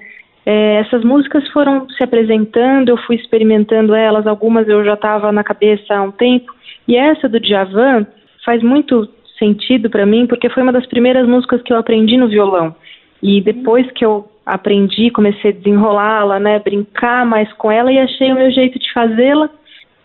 É, 0.46 0.77
essas 0.77 1.03
músicas 1.03 1.48
foram 1.48 1.88
se 1.88 2.05
apresentando, 2.05 2.90
eu 2.90 2.98
fui 2.98 3.16
experimentando 3.16 3.94
elas, 3.94 4.27
algumas 4.27 4.68
eu 4.68 4.85
já 4.85 4.92
estava 4.92 5.33
na 5.33 5.42
cabeça 5.42 5.94
há 5.94 6.03
um 6.03 6.11
tempo, 6.11 6.53
e 6.87 6.96
essa 6.96 7.27
do 7.31 7.40
Djavan 7.40 8.07
faz 8.44 8.62
muito 8.62 9.09
sentido 9.38 9.88
para 9.88 10.05
mim, 10.05 10.27
porque 10.27 10.50
foi 10.50 10.62
uma 10.62 10.72
das 10.72 10.87
primeiras 10.87 11.27
músicas 11.27 11.62
que 11.62 11.72
eu 11.72 11.79
aprendi 11.79 12.18
no 12.18 12.29
violão. 12.29 12.77
E 13.22 13.40
depois 13.40 13.90
que 13.92 14.05
eu 14.05 14.29
aprendi, 14.45 15.11
comecei 15.11 15.51
a 15.51 15.55
desenrolá-la, 15.55 16.39
né, 16.39 16.59
brincar 16.59 17.25
mais 17.25 17.53
com 17.55 17.71
ela 17.71 17.91
e 17.93 17.99
achei 17.99 18.33
o 18.33 18.37
meu 18.37 18.51
jeito 18.51 18.79
de 18.79 18.93
fazê-la 18.93 19.49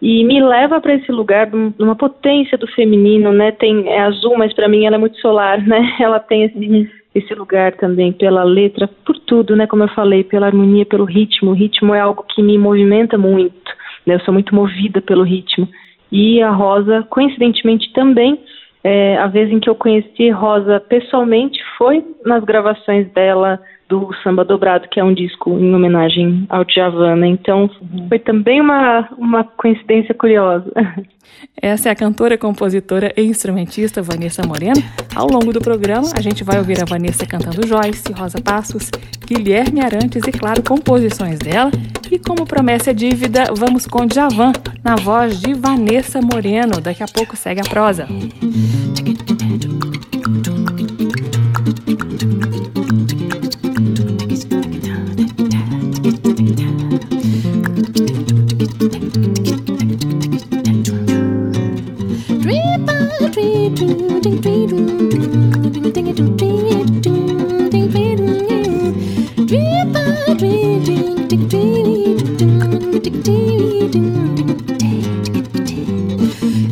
e 0.01 0.23
me 0.23 0.41
leva 0.41 0.79
para 0.79 0.93
esse 0.93 1.11
lugar 1.11 1.49
uma 1.77 1.95
potência 1.95 2.57
do 2.57 2.67
feminino, 2.67 3.33
né? 3.33 3.51
Tem 3.51 3.89
é 3.89 3.99
azul, 3.99 4.37
mas 4.37 4.53
para 4.53 4.69
mim 4.69 4.85
ela 4.85 4.95
é 4.95 4.99
muito 4.99 5.19
solar, 5.19 5.61
né? 5.65 5.95
Ela 5.99 6.19
tem 6.19 6.43
esse 6.43 6.89
esse 7.13 7.33
lugar 7.33 7.73
também 7.73 8.11
pela 8.11 8.43
letra, 8.43 8.87
por 8.87 9.17
tudo, 9.17 9.55
né? 9.55 9.65
Como 9.65 9.83
eu 9.83 9.87
falei, 9.89 10.23
pela 10.23 10.45
harmonia, 10.45 10.85
pelo 10.85 11.05
ritmo. 11.05 11.51
O 11.51 11.55
ritmo 11.55 11.93
é 11.93 11.99
algo 11.99 12.23
que 12.23 12.41
me 12.41 12.57
movimenta 12.57 13.17
muito, 13.17 13.71
né? 14.05 14.13
Eu 14.15 14.19
sou 14.21 14.33
muito 14.33 14.53
movida 14.53 15.01
pelo 15.01 15.23
ritmo. 15.23 15.67
E 16.11 16.41
a 16.41 16.51
Rosa, 16.51 17.05
coincidentemente 17.09 17.91
também, 17.93 18.39
é, 18.83 19.17
a 19.17 19.27
vez 19.27 19.51
em 19.51 19.59
que 19.59 19.69
eu 19.69 19.75
conheci 19.75 20.29
Rosa 20.29 20.79
pessoalmente 20.79 21.59
foi 21.77 22.05
nas 22.23 22.43
gravações 22.43 23.11
dela 23.11 23.59
do 23.89 24.13
Samba 24.23 24.45
Dobrado, 24.45 24.87
que 24.87 24.99
é 24.99 25.03
um 25.03 25.13
disco 25.13 25.49
em 25.57 25.73
homenagem 25.73 26.45
ao 26.47 26.63
Djavan? 26.63 27.25
Então, 27.27 27.69
foi 28.07 28.19
também 28.19 28.61
uma, 28.61 29.09
uma 29.17 29.43
coincidência 29.43 30.13
curiosa. 30.13 30.71
Essa 31.61 31.89
é 31.89 31.91
a 31.91 31.95
cantora, 31.95 32.37
compositora 32.37 33.13
e 33.17 33.23
instrumentista 33.23 34.01
Vanessa 34.01 34.45
Moreno. 34.45 34.81
Ao 35.15 35.27
longo 35.27 35.51
do 35.51 35.59
programa, 35.59 36.07
a 36.15 36.21
gente 36.21 36.43
vai 36.43 36.57
ouvir 36.57 36.81
a 36.81 36.85
Vanessa 36.85 37.25
cantando 37.25 37.67
Joyce, 37.67 38.13
Rosa 38.13 38.39
Passos, 38.41 38.89
Guilherme 39.25 39.81
Arantes 39.81 40.23
e, 40.25 40.31
claro, 40.31 40.63
composições 40.63 41.39
dela. 41.39 41.71
E 42.11 42.17
como 42.17 42.45
promessa 42.45 42.91
é 42.91 42.93
dívida, 42.93 43.45
vamos 43.55 43.85
com 43.85 44.05
Djavan, 44.05 44.53
na 44.83 44.95
voz 44.95 45.39
de 45.39 45.53
Vanessa 45.53 46.21
Moreno. 46.21 46.79
Daqui 46.81 47.03
a 47.03 47.07
pouco 47.07 47.35
segue 47.35 47.61
a 47.61 47.69
prosa. 47.69 48.07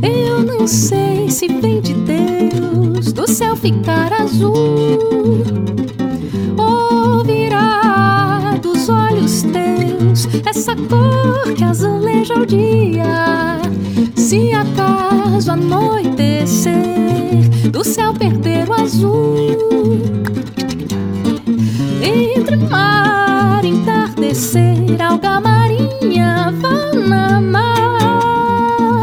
Eu 0.02 0.44
não 0.44 0.68
sei 0.68 1.30
se 1.30 1.48
vem 1.48 1.82
de 1.82 1.94
Deus 1.94 3.14
do 3.14 3.28
céu 3.28 3.56
ficar 3.56 4.14
azul 4.14 4.56
ou 6.58 7.24
virá 7.24 8.58
dos 8.62 8.90
olhos 8.90 9.44
teus 9.44 10.28
essa 10.46 10.76
cor 10.76 11.54
que 11.54 11.64
azuleja 11.64 12.36
o 12.36 12.46
dia. 12.46 13.67
Se 14.28 14.52
acaso 14.52 15.50
anoitecer 15.54 16.76
do 17.72 17.82
céu 17.82 18.14
perder 18.14 18.70
o 18.70 18.74
azul. 18.74 19.56
Entre 22.04 22.58
mar 22.58 23.64
entardecer 23.64 25.02
alga 25.02 25.40
marinha 25.40 26.52
na 27.08 27.40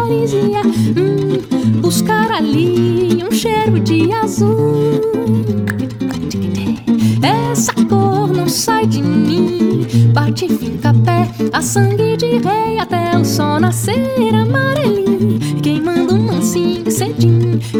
marisia 0.06 0.60
hum, 0.94 1.40
buscar 1.80 2.30
ali 2.30 3.24
um 3.24 3.32
cheiro 3.32 3.80
de 3.80 4.12
azul. 4.12 5.00
Essa 7.22 7.72
cor 7.88 8.28
não 8.28 8.46
sai 8.46 8.86
de 8.86 9.00
mim 9.00 9.86
bate 10.12 10.44
e 10.44 10.50
fica 10.50 10.92
pé 11.02 11.30
a 11.50 11.62
sangue 11.62 12.14
de 12.18 12.36
rei 12.46 12.78
até 12.78 13.16
o 13.16 13.24
sol 13.24 13.58
nascer 13.58 14.44
mansinho 14.44 14.83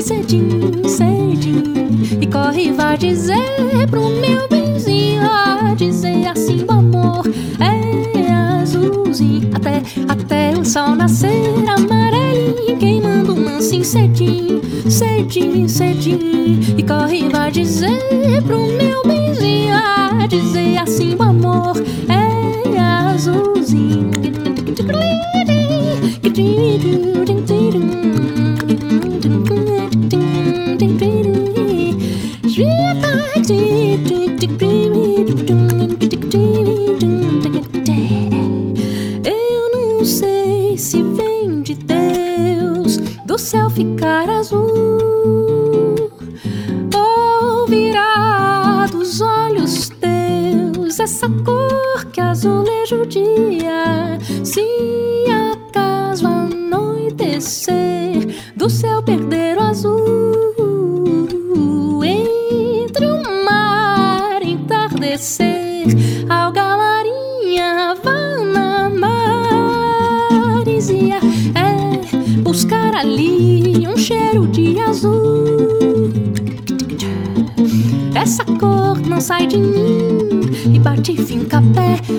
cedinho 0.01 0.89
cedinho 0.89 1.89
e 2.21 2.27
corre 2.27 2.73
vai 2.73 2.97
dizer 2.99 3.87
pro 3.91 4.09
meu 4.11 4.49
benzinho 4.49 5.23
a 5.23 5.75
dizer 5.77 6.27
assim 6.27 6.65
o 6.69 6.73
amor 6.73 7.23
é 7.61 8.33
azulzinho 8.61 9.51
até 9.55 9.83
até 10.09 10.59
o 10.59 10.65
sol 10.65 10.95
nascer 10.95 11.53
amarelinho 11.69 12.77
queimando 12.79 13.35
um 13.35 13.45
mansinho 13.45 13.85
cedinho 13.85 14.61
cedinho 14.91 15.69
cedinho 15.69 16.61
e 16.77 16.83
corre 16.83 17.29
vai 17.29 17.51
dizer 17.51 18.43
pro 18.45 18.67
meu 18.67 19.03
benzinho 19.05 19.75
a 19.75 20.27
dizer 20.27 20.79
assim 20.79 21.15
o 21.15 21.23
amor 21.23 21.75
é 22.09 22.79
azulzinho 22.79 24.15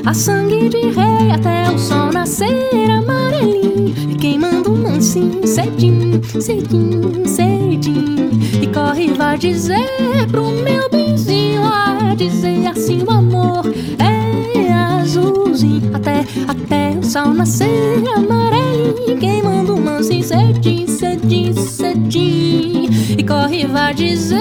a 0.05 0.13
sangue 0.13 0.69
de 0.69 0.91
rei 0.91 1.31
até 1.33 1.69
o 1.71 1.79
sol 1.79 2.11
nascer 2.11 2.91
amarelinho. 2.91 4.11
E 4.11 4.15
queimando 4.15 4.71
um 4.71 4.83
mansinho 4.83 5.45
cedinho, 5.47 6.21
cedinho, 6.39 7.27
cedinho. 7.27 8.29
E 8.61 8.67
corre 8.67 9.13
vai 9.13 9.37
dizer 9.37 10.27
pro 10.29 10.51
meu 10.51 10.87
benzinho 10.91 11.63
a 11.63 12.13
dizer 12.15 12.67
assim 12.67 13.03
o 13.03 13.09
amor 13.09 13.65
é 13.97 14.71
azulzinho. 14.71 15.95
Até 15.95 16.23
até 16.47 16.97
o 16.99 17.03
sol 17.03 17.33
nascer 17.33 18.03
amarelinho. 18.15 19.17
Queimando 19.19 19.73
um 19.73 19.81
mansinho 19.81 20.23
cedinho, 20.23 20.87
cedinho, 20.87 21.53
cedinho. 21.55 22.91
E 23.17 23.23
corre 23.23 23.65
vai 23.65 23.93
dizer 23.95 24.39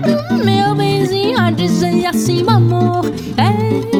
pro 0.00 0.38
meu 0.42 0.74
benzinho 0.74 1.38
a 1.38 1.50
dizer 1.50 2.06
assim 2.06 2.42
o 2.42 2.50
amor 2.50 3.04
é 3.36 3.97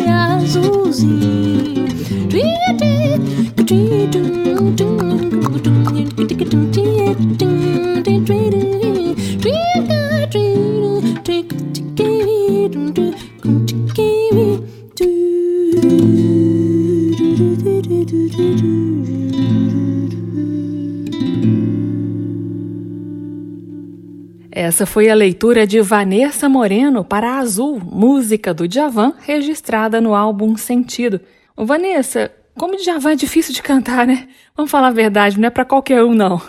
Essa 24.50 24.87
foi 24.87 25.11
a 25.11 25.14
leitura 25.14 25.66
de 25.66 25.83
Vanessa 25.83 26.48
Moreno 26.48 27.04
para 27.04 27.38
Azul, 27.38 27.78
música 27.85 28.54
do 28.54 28.66
Djavan, 28.66 29.12
registrada 29.20 30.00
no 30.00 30.14
álbum 30.14 30.57
Sentido. 30.57 31.20
Vanessa, 31.54 32.33
como 32.59 32.77
Djavan 32.77 33.12
é 33.12 33.16
difícil 33.16 33.55
de 33.55 33.62
cantar, 33.62 34.07
né? 34.07 34.29
Vamos 34.57 34.71
falar 34.71 34.88
a 34.88 34.92
verdade, 34.92 35.40
não 35.40 35.49
é 35.49 35.51
para 35.51 35.64
qualquer 35.64 36.03
um, 36.05 36.14
não. 36.14 36.40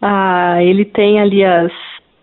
Ah, 0.00 0.62
ele 0.62 0.84
tem 0.84 1.20
ali 1.20 1.44
as 1.44 1.72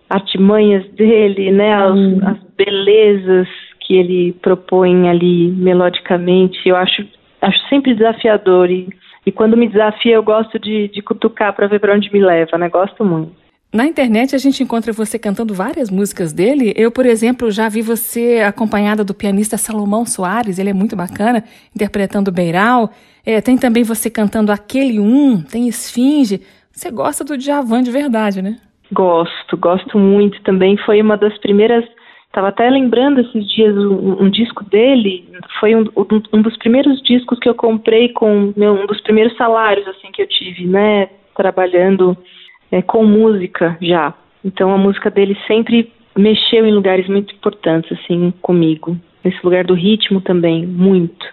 artimanhas 0.10 0.88
dele, 0.92 1.52
né? 1.52 1.74
As, 1.74 1.96
hum. 1.96 2.20
as 2.26 2.38
belezas 2.58 3.48
que 3.80 3.96
ele 3.96 4.34
propõe 4.42 5.10
ali 5.10 5.50
melodicamente. 5.52 6.58
Eu 6.68 6.76
acho, 6.76 7.06
acho 7.42 7.60
sempre 7.70 7.94
desafiador 7.94 8.70
e, 8.70 8.90
e 9.26 9.32
quando 9.32 9.58
me 9.58 9.68
desafia 9.68 10.16
eu 10.16 10.24
gosto 10.24 10.58
de, 10.58 10.88
de 10.88 11.02
cutucar 11.02 11.54
para 11.54 11.68
ver 11.68 11.80
para 11.80 11.94
onde 11.94 12.12
me 12.12 12.20
leva, 12.20 12.58
né? 12.58 12.70
Gosto 12.70 13.06
muito. 13.06 13.45
Na 13.74 13.86
internet 13.86 14.34
a 14.36 14.38
gente 14.38 14.64
encontra 14.64 14.94
você 14.94 15.20
cantando 15.20 15.54
várias 15.54 15.90
músicas 15.90 16.32
dele. 16.32 16.74
Eu, 16.78 16.92
por 16.92 17.06
exemplo, 17.06 17.52
já 17.52 17.68
vi 17.68 17.82
você 17.82 18.42
acompanhada 18.46 19.04
do 19.04 19.14
pianista 19.14 19.58
Salomão 19.58 20.06
Soares, 20.06 20.60
ele 20.60 20.70
é 20.70 20.74
muito 20.74 20.96
bacana, 20.96 21.44
interpretando 21.76 22.32
Beiral. 22.32 22.90
É, 23.26 23.42
tem 23.42 23.58
também 23.58 23.84
você 23.84 24.10
cantando 24.10 24.52
Aquele 24.52 25.00
Um, 25.00 25.42
tem 25.42 25.68
Esfinge. 25.68 26.42
Você 26.72 26.92
gosta 26.92 27.24
do 27.24 27.38
Djavan 27.38 27.84
de 27.84 27.92
verdade, 27.92 28.42
né? 28.42 28.58
Gosto, 28.92 29.58
gosto 29.58 29.98
muito 29.98 30.42
também. 30.44 30.78
Foi 30.86 31.02
uma 31.02 31.18
das 31.18 31.38
primeiras. 31.40 31.84
Estava 32.28 32.50
até 32.50 32.70
lembrando 32.70 33.22
esses 33.22 33.48
dias 33.50 33.76
um, 33.76 34.24
um 34.24 34.30
disco 34.30 34.64
dele. 34.66 35.28
Foi 35.60 35.76
um, 35.76 35.86
um, 35.96 36.22
um, 36.34 36.42
dos 36.42 36.56
primeiros 36.58 37.02
discos 37.02 37.40
que 37.40 37.50
eu 37.50 37.56
comprei 37.56 38.10
com 38.10 38.54
meu, 38.56 38.74
um 38.74 38.86
dos 38.86 39.02
primeiros 39.02 39.36
salários 39.38 39.88
assim 39.88 40.12
que 40.12 40.22
eu 40.22 40.28
tive, 40.28 40.66
né? 40.66 41.10
Trabalhando 41.36 42.18
é, 42.72 42.82
com 42.82 43.06
música 43.06 43.78
já. 43.82 44.14
Então 44.44 44.74
a 44.74 44.78
música 44.78 45.10
dele 45.10 45.38
sempre 45.48 45.92
mexeu 46.18 46.66
em 46.66 46.74
lugares 46.74 47.08
muito 47.08 47.34
importantes 47.34 47.92
assim 47.92 48.34
comigo. 48.42 48.98
Nesse 49.24 49.40
lugar 49.44 49.66
do 49.66 49.74
ritmo 49.74 50.22
também, 50.22 50.66
muito. 50.66 51.26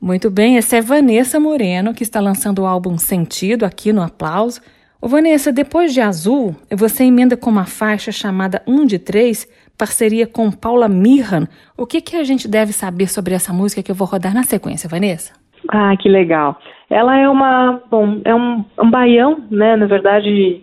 Muito 0.00 0.30
bem, 0.30 0.56
essa 0.56 0.76
é 0.76 0.80
Vanessa 0.80 1.40
Moreno, 1.40 1.94
que 1.94 2.02
está 2.02 2.20
lançando 2.20 2.62
o 2.62 2.66
álbum 2.66 2.96
Sentido 2.98 3.64
aqui 3.64 3.92
no 3.92 4.02
Aplauso. 4.02 4.60
Ô 5.00 5.08
Vanessa, 5.08 5.52
depois 5.52 5.94
de 5.94 6.00
Azul, 6.00 6.56
você 6.70 7.04
emenda 7.04 7.36
com 7.36 7.48
uma 7.48 7.64
faixa 7.64 8.10
chamada 8.10 8.62
Um 8.66 8.84
de 8.84 8.98
Três, 8.98 9.46
parceria 9.76 10.26
com 10.26 10.50
Paula 10.50 10.88
Mirran. 10.88 11.46
O 11.76 11.86
que, 11.86 12.00
que 12.00 12.16
a 12.16 12.24
gente 12.24 12.48
deve 12.48 12.72
saber 12.72 13.08
sobre 13.08 13.34
essa 13.34 13.52
música 13.52 13.82
que 13.82 13.90
eu 13.90 13.94
vou 13.94 14.08
rodar 14.08 14.34
na 14.34 14.42
sequência, 14.42 14.88
Vanessa? 14.88 15.32
Ah, 15.68 15.96
que 15.96 16.08
legal. 16.08 16.58
Ela 16.90 17.18
é 17.18 17.28
uma, 17.28 17.80
bom, 17.90 18.20
é 18.24 18.34
um, 18.34 18.64
um 18.80 18.90
baião, 18.90 19.44
né? 19.50 19.76
Na 19.76 19.86
verdade, 19.86 20.62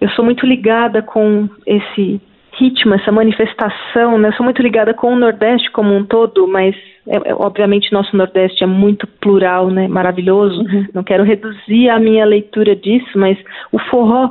eu 0.00 0.08
sou 0.10 0.24
muito 0.24 0.46
ligada 0.46 1.02
com 1.02 1.48
esse 1.66 2.20
ritmo, 2.58 2.94
essa 2.94 3.10
manifestação, 3.10 4.18
né? 4.18 4.28
Eu 4.28 4.32
sou 4.34 4.44
muito 4.44 4.62
ligada 4.62 4.94
com 4.94 5.12
o 5.12 5.18
Nordeste 5.18 5.70
como 5.70 5.94
um 5.94 6.04
todo, 6.04 6.46
mas 6.46 6.74
é, 7.06 7.30
é, 7.30 7.34
obviamente 7.34 7.92
nosso 7.92 8.16
Nordeste 8.16 8.62
é 8.62 8.66
muito 8.66 9.06
plural, 9.06 9.68
né? 9.70 9.88
Maravilhoso. 9.88 10.60
Uhum. 10.60 10.86
Não 10.94 11.02
quero 11.02 11.24
reduzir 11.24 11.88
a 11.88 11.98
minha 11.98 12.24
leitura 12.24 12.74
disso, 12.76 13.18
mas 13.18 13.36
o 13.72 13.78
forró, 13.78 14.30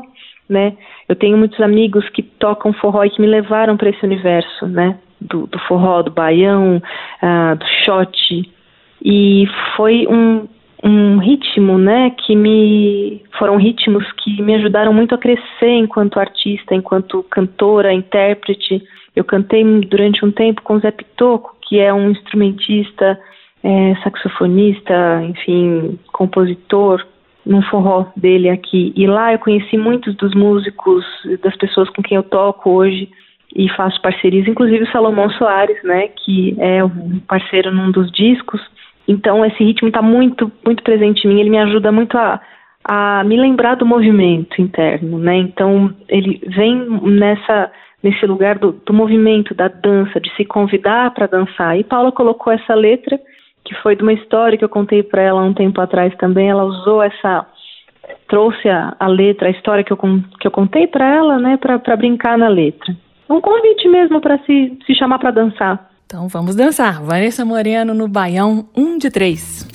né? 0.50 0.74
Eu 1.08 1.16
tenho 1.16 1.38
muitos 1.38 1.60
amigos 1.60 2.08
que 2.10 2.24
tocam 2.24 2.74
forró 2.74 3.04
e 3.04 3.10
que 3.10 3.22
me 3.22 3.28
levaram 3.28 3.78
para 3.78 3.90
esse 3.90 4.06
universo, 4.06 4.68
né? 4.68 4.98
Do, 5.20 5.48
do, 5.48 5.60
forró, 5.60 6.02
do 6.02 6.12
baião, 6.12 6.82
uh, 7.22 7.56
do 7.56 7.66
shot, 7.86 8.52
e 9.04 9.46
foi 9.76 10.08
um, 10.08 10.48
um 10.82 11.18
ritmo, 11.18 11.78
né, 11.78 12.12
que 12.12 12.36
me 12.36 13.22
foram 13.38 13.58
ritmos 13.58 14.10
que 14.14 14.42
me 14.42 14.56
ajudaram 14.56 14.94
muito 14.94 15.14
a 15.14 15.18
crescer 15.18 15.72
enquanto 15.78 16.20
artista, 16.20 16.74
enquanto 16.74 17.22
cantora, 17.24 17.94
intérprete. 17.94 18.82
Eu 19.14 19.26
cantei 19.26 19.64
durante 19.82 20.24
um 20.26 20.32
tempo 20.32 20.62
com 20.62 20.80
Zé 20.80 20.92
Pitoco, 20.92 21.56
que 21.68 21.80
é 21.80 21.94
um 21.94 22.12
instrumentista, 22.12 23.20
é, 23.62 23.96
saxofonista, 24.04 25.22
enfim, 25.24 26.00
compositor, 26.14 27.06
num 27.46 27.62
forró 27.64 28.06
dele 28.16 28.50
aqui. 28.50 28.94
E 28.96 29.06
lá 29.06 29.34
eu 29.34 29.40
conheci 29.40 29.78
muitos 29.78 30.16
dos 30.16 30.34
músicos, 30.34 31.06
das 31.42 31.56
pessoas 31.58 31.90
com 31.90 32.02
quem 32.02 32.16
eu 32.16 32.24
toco 32.24 32.70
hoje 32.70 33.10
e 33.56 33.70
faço 33.70 34.02
parcerias, 34.02 34.48
inclusive 34.48 34.84
o 34.84 34.92
Salomão 34.92 35.30
Soares, 35.32 35.82
né, 35.84 36.08
que 36.08 36.56
é 36.60 36.84
um 36.84 37.20
parceiro 37.28 37.72
num 37.72 37.92
dos 37.92 38.12
discos. 38.12 38.62
Então 39.08 39.46
esse 39.46 39.64
ritmo 39.64 39.88
está 39.88 40.02
muito, 40.02 40.52
muito 40.66 40.84
presente 40.84 41.26
em 41.26 41.30
mim. 41.30 41.40
Ele 41.40 41.50
me 41.50 41.60
ajuda 41.60 41.92
muito 41.92 42.18
a, 42.18 42.40
a 42.84 43.24
me 43.24 43.38
lembrar 43.38 43.76
do 43.76 43.86
movimento 43.86 44.62
interno, 44.62 45.18
né? 45.18 45.38
Então 45.38 45.94
ele 46.08 46.42
vem 46.48 46.76
nessa 47.02 47.72
nesse 48.02 48.26
lugar 48.26 48.60
do, 48.60 48.74
do 48.86 48.94
movimento, 48.94 49.56
da 49.56 49.70
dança, 49.70 50.20
de 50.20 50.30
se 50.36 50.44
convidar 50.44 51.12
para 51.12 51.26
dançar. 51.26 51.80
E 51.80 51.86
Paula 51.86 52.12
colocou 52.12 52.52
essa 52.52 52.76
letra 52.76 53.18
que 53.64 53.74
foi 53.76 53.96
de 53.96 54.04
uma 54.04 54.12
história 54.12 54.58
que 54.58 54.66
eu 54.66 54.70
contei 54.70 55.02
para 55.02 55.22
ela 55.22 55.42
um 55.42 55.54
tempo 55.54 55.80
atrás 55.80 56.14
também. 56.18 56.50
Ela 56.50 56.66
usou 56.66 57.02
essa 57.02 57.48
trouxe 58.28 58.68
a, 58.70 58.96
a 59.00 59.08
letra, 59.08 59.48
a 59.48 59.52
história 59.52 59.84
que 59.84 59.94
eu, 59.94 59.98
que 60.40 60.48
eu 60.48 60.52
contei 60.52 60.88
para 60.88 61.06
ela, 61.08 61.40
né, 61.40 61.58
para 61.58 61.96
brincar 61.96 62.38
na 62.38 62.48
letra. 62.48 62.96
Um 63.30 63.40
convite 63.40 63.88
mesmo 63.88 64.20
para 64.20 64.38
se, 64.40 64.78
se 64.86 64.96
chamar 64.96 65.20
para 65.20 65.32
dançar. 65.32 65.90
Então 66.14 66.28
vamos 66.28 66.56
dançar. 66.56 67.02
Vanessa 67.02 67.44
Moreno 67.44 67.92
no 67.92 68.08
Baião 68.08 68.68
1 68.76 69.00
de 69.00 69.10
3. 69.10 69.66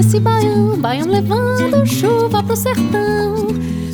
Nesse 0.00 0.18
baião, 0.18 0.78
baião 0.78 1.06
levando 1.08 1.84
chuva 1.86 2.42
pro 2.42 2.56
sertão, 2.56 3.48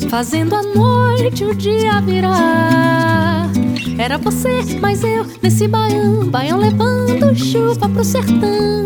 fazendo 0.09 0.55
a 0.55 0.63
noite 0.63 1.43
o 1.43 1.53
dia 1.53 1.99
virar. 1.99 3.51
Era 3.97 4.17
você, 4.17 4.61
mas 4.79 5.03
eu 5.03 5.25
nesse 5.43 5.67
baião, 5.67 6.25
baião 6.29 6.59
levando 6.59 7.35
chuva 7.35 7.89
pro 7.89 8.05
sertão, 8.05 8.85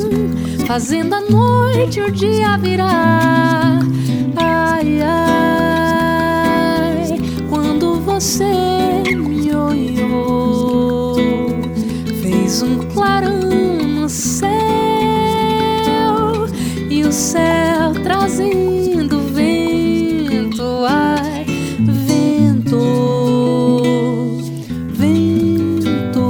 fazendo 0.66 1.14
a 1.14 1.22
noite 1.22 2.02
o 2.02 2.12
dia 2.12 2.58
virar. 2.58 3.82
Ai, 4.36 5.00
ai, 5.04 6.26
quando 7.48 8.02
você 8.02 8.52
me 9.14 9.54
olhou, 9.54 11.16
fez 12.20 12.64
um 12.64 12.80
clarão 12.80 13.48
no 13.86 14.10
céu 14.10 14.51
e 17.12 17.14
o 17.14 17.14
céu 17.14 17.92
trazendo 18.04 19.20
vento, 19.34 20.64
ai, 20.88 21.46
vento, 22.08 22.80
vento. 24.94 26.24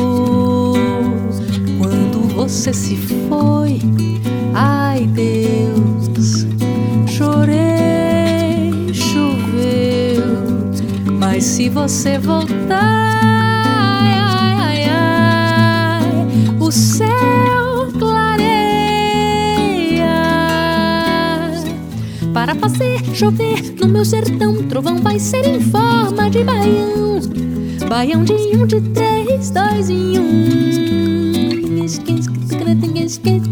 Quando 1.77 2.21
você 2.35 2.73
se 2.73 2.95
foi, 3.29 3.79
ai 4.55 5.05
Deus, 5.05 6.47
chorei, 7.05 8.91
choveu, 8.91 10.25
mas 11.19 11.43
se 11.43 11.69
você 11.69 12.17
voltar, 12.17 13.50
chover 23.13 23.75
no 23.79 23.87
meu 23.87 24.05
sertão. 24.05 24.63
Trovão 24.63 24.97
vai 24.97 25.19
ser 25.19 25.45
em 25.45 25.59
forma 25.59 26.29
de 26.29 26.43
baião, 26.43 27.19
baião 27.87 28.23
de 28.23 28.33
um, 28.33 28.65
de 28.65 28.81
três, 28.81 29.49
dois 29.49 29.89
e 29.89 30.19
um. 30.19 30.71
Ai, 31.83 33.50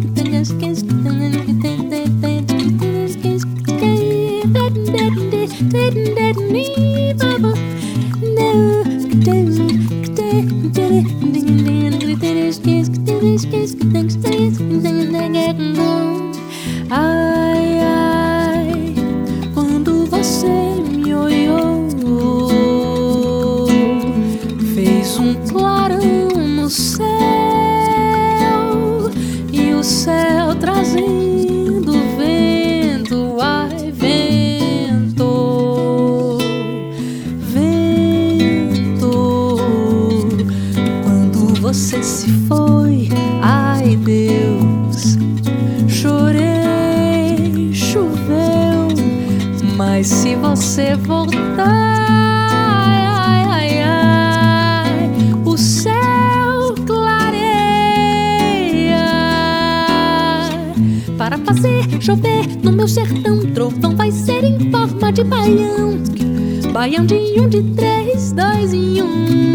baião 66.80 67.06
de 67.06 67.14
um, 67.14 67.50
de 67.50 67.62
três, 67.76 68.32
dois 68.32 68.72
e 68.72 69.02
um. 69.02 69.49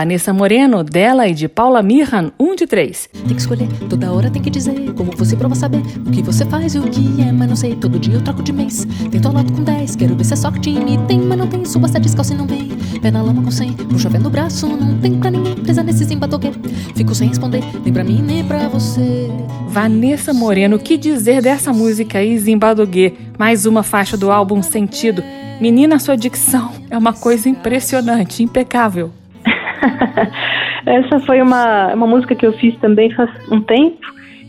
Vanessa 0.00 0.32
Moreno, 0.32 0.82
dela 0.82 1.28
e 1.28 1.34
de 1.34 1.46
Paula 1.46 1.82
Mirran, 1.82 2.30
1 2.40 2.54
de 2.54 2.66
3. 2.66 3.10
Tem 3.12 3.34
que 3.34 3.40
escolher, 3.42 3.68
toda 3.86 4.10
hora 4.10 4.30
tem 4.30 4.40
que 4.40 4.48
dizer 4.48 4.94
Como 4.94 5.14
você 5.14 5.36
prova 5.36 5.54
saber 5.54 5.82
o 6.06 6.10
que 6.10 6.22
você 6.22 6.42
faz 6.46 6.74
e 6.74 6.78
o 6.78 6.84
que 6.84 7.20
é 7.20 7.30
Mas 7.30 7.46
não 7.46 7.54
sei, 7.54 7.76
todo 7.76 7.98
dia 7.98 8.14
eu 8.14 8.22
troco 8.22 8.42
de 8.42 8.50
mês 8.50 8.86
Tento 9.10 9.28
a 9.28 9.30
loto 9.30 9.52
com 9.52 9.62
10, 9.62 9.96
quero 9.96 10.16
ver 10.16 10.24
se 10.24 10.32
é 10.32 10.36
sorte 10.36 10.70
Me 10.70 10.96
tem, 11.06 11.20
mas 11.20 11.36
não 11.36 11.46
tem, 11.46 11.66
suba 11.66 11.86
sete 11.86 12.04
descalço 12.04 12.32
e 12.32 12.36
não 12.36 12.46
vem 12.46 12.70
Pé 13.02 13.10
na 13.10 13.20
lama 13.20 13.42
com 13.42 13.50
100, 13.50 13.74
puxa 13.74 14.08
pé 14.08 14.18
no 14.18 14.30
braço 14.30 14.66
Não 14.68 14.96
tem 14.96 15.18
pra 15.18 15.30
ninguém, 15.30 15.54
presa 15.56 15.82
nesse 15.82 16.04
zimbatoque 16.04 16.50
Fico 16.96 17.14
sem 17.14 17.28
responder, 17.28 17.62
nem 17.84 17.92
pra 17.92 18.02
mim 18.02 18.22
nem 18.22 18.42
pra 18.42 18.68
você 18.68 19.30
Vanessa 19.68 20.32
Moreno, 20.32 20.76
o 20.76 20.80
que 20.80 20.96
dizer 20.96 21.42
dessa 21.42 21.74
música 21.74 22.20
aí, 22.20 22.38
Zimbabwe? 22.38 23.18
Mais 23.38 23.66
uma 23.66 23.82
faixa 23.82 24.16
do 24.16 24.30
álbum 24.30 24.62
Sentido. 24.62 25.22
Menina, 25.60 25.98
sua 25.98 26.16
dicção 26.16 26.72
é 26.88 26.96
uma 26.96 27.12
coisa 27.12 27.50
impressionante, 27.50 28.42
impecável. 28.42 29.12
Essa 30.86 31.20
foi 31.20 31.40
uma, 31.40 31.94
uma 31.94 32.06
música 32.06 32.34
que 32.34 32.46
eu 32.46 32.52
fiz 32.54 32.76
também 32.78 33.10
faz 33.10 33.30
um 33.50 33.60
tempo. 33.60 34.00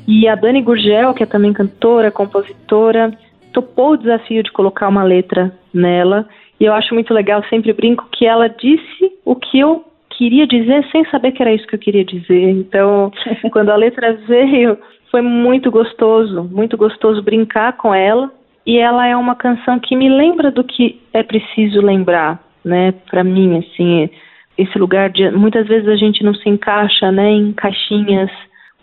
E 0.08 0.28
a 0.28 0.36
Dani 0.36 0.62
Gurgel, 0.62 1.14
que 1.14 1.24
é 1.24 1.26
também 1.26 1.54
cantora, 1.54 2.12
compositora, 2.12 3.12
topou 3.54 3.92
o 3.92 3.98
desafio 3.98 4.44
de 4.44 4.52
colocar 4.52 4.88
uma 4.88 5.04
letra 5.04 5.54
nela. 5.74 6.28
E 6.60 6.66
eu 6.66 6.74
acho 6.74 6.94
muito 6.94 7.14
legal, 7.14 7.44
sempre 7.50 7.74
brinco, 7.74 8.08
que 8.12 8.26
ela 8.26 8.48
disse 8.48 9.12
o 9.26 9.36
que 9.36 9.60
eu 9.60 9.84
queria 10.10 10.46
dizer 10.46 10.86
sem 10.92 11.04
saber 11.10 11.32
que 11.32 11.42
era 11.42 11.54
isso 11.54 11.66
que 11.68 11.76
eu 11.76 11.80
queria 11.80 12.06
dizer. 12.06 12.50
Então, 12.50 13.12
quando 13.52 13.70
a 13.70 13.76
letra 13.76 14.14
veio, 14.28 14.78
foi 15.10 15.22
muito 15.22 15.72
gostoso, 15.72 16.44
muito 16.44 16.78
gostoso 16.78 17.22
brincar 17.22 17.74
com 17.78 17.94
ela. 17.94 18.32
E 18.66 18.78
ela 18.78 19.08
é 19.08 19.16
uma 19.16 19.36
canção 19.36 19.80
que 19.80 19.96
me 19.96 20.08
lembra 20.08 20.52
do 20.52 20.64
que 20.64 21.02
é 21.14 21.24
preciso 21.24 21.82
lembrar, 21.82 22.40
né? 22.64 22.94
Para 23.10 23.24
mim, 23.24 23.58
assim, 23.58 24.08
esse 24.58 24.78
lugar 24.78 25.10
de 25.10 25.30
muitas 25.32 25.68
vezes 25.68 25.88
a 25.88 25.96
gente 25.96 26.24
não 26.24 26.34
se 26.34 26.48
encaixa, 26.50 27.12
né, 27.12 27.30
em 27.30 27.54
caixinhas. 27.54 28.30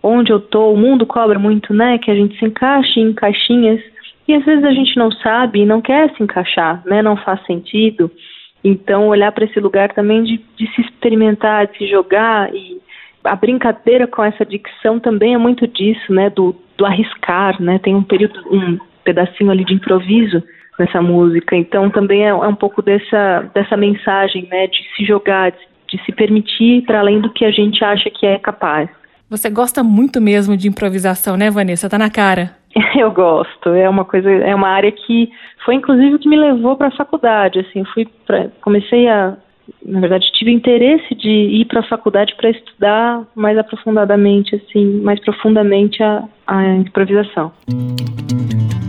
Onde 0.02 0.33
eu 0.33 0.40
tô, 0.40 0.72
o 0.72 0.76
mundo 0.76 1.04
cobra 1.04 1.38
muito, 1.38 1.74
né, 1.74 1.98
que 1.98 2.11
a 2.11 2.14
gente 2.14 2.38
se 2.38 2.44
encaixe 2.44 3.00
em 3.00 3.12
caixinhas. 3.12 3.81
E 4.26 4.35
às 4.35 4.44
vezes 4.44 4.64
a 4.64 4.72
gente 4.72 4.96
não 4.96 5.11
sabe 5.11 5.61
e 5.61 5.66
não 5.66 5.81
quer 5.81 6.14
se 6.14 6.22
encaixar, 6.22 6.83
né, 6.87 7.02
não 7.02 7.16
faz 7.16 7.44
sentido. 7.46 8.11
Então, 8.62 9.09
olhar 9.09 9.33
para 9.33 9.44
esse 9.44 9.59
lugar 9.61 9.92
também 9.92 10.22
de, 10.22 10.40
de 10.57 10.66
se 10.74 10.81
experimentar, 10.83 11.66
de 11.66 11.78
se 11.78 11.87
jogar 11.87 12.54
e 12.54 12.78
a 13.24 13.37
brincadeira 13.37 14.07
com 14.07 14.22
essa 14.22 14.44
dicção 14.44 14.98
também 14.98 15.35
é 15.35 15.38
muito 15.38 15.66
disso, 15.66 16.12
né, 16.12 16.31
do, 16.31 16.54
do 16.76 16.87
arriscar, 16.87 17.61
né, 17.61 17.78
tem 17.78 17.94
um 17.94 18.02
período, 18.02 18.40
um 18.50 18.78
pedacinho 19.04 19.50
ali 19.50 19.64
de 19.64 19.74
improviso 19.74 20.42
nessa 20.79 21.03
música, 21.03 21.57
então 21.57 21.91
também 21.91 22.25
é, 22.25 22.29
é 22.29 22.35
um 22.35 22.55
pouco 22.55 22.83
dessa, 22.83 23.51
dessa 23.55 23.77
mensagem, 23.77 24.47
né, 24.51 24.67
de 24.67 24.79
se 24.95 25.05
jogar, 25.05 25.51
de, 25.51 26.05
se 26.05 26.12
permitir 26.12 26.83
para 26.83 27.01
além 27.01 27.21
do 27.21 27.31
que 27.31 27.45
a 27.45 27.51
gente 27.51 27.85
acha 27.85 28.11
que 28.11 28.27
é 28.27 28.38
capaz. 28.38 28.88
Você 29.31 29.51
gosta 29.51 29.83
muito 29.83 30.21
mesmo 30.21 30.57
de 30.57 30.69
improvisação, 30.69 31.37
né, 31.37 31.51
Vanessa? 31.51 31.88
Tá 31.88 31.99
na 31.99 32.11
cara. 32.11 32.53
Eu 32.97 33.11
gosto, 33.11 33.71
é 33.71 33.88
uma 33.88 34.05
coisa, 34.05 34.31
é 34.31 34.55
uma 34.55 34.69
área 34.69 34.93
que 34.93 35.31
foi 35.64 35.75
inclusive 35.75 36.14
o 36.14 36.19
que 36.19 36.29
me 36.29 36.37
levou 36.37 36.77
para 36.77 36.88
a 36.88 36.97
faculdade, 36.97 37.59
assim, 37.59 37.85
fui 37.93 38.07
pra, 38.27 38.49
comecei 38.62 39.09
a 39.09 39.37
na 39.85 40.01
verdade, 40.01 40.31
tive 40.33 40.51
interesse 40.53 41.14
de 41.14 41.29
ir 41.29 41.67
para 41.67 41.81
a 41.81 41.88
faculdade 41.88 42.35
para 42.37 42.51
estudar 42.51 43.23
mais 43.35 43.59
aprofundadamente, 43.59 44.55
assim, 44.57 45.01
mais 45.03 45.21
profundamente 45.21 46.03
a, 46.03 46.25
a 46.47 46.64
improvisação. 46.77 47.53
Tem 47.67 48.88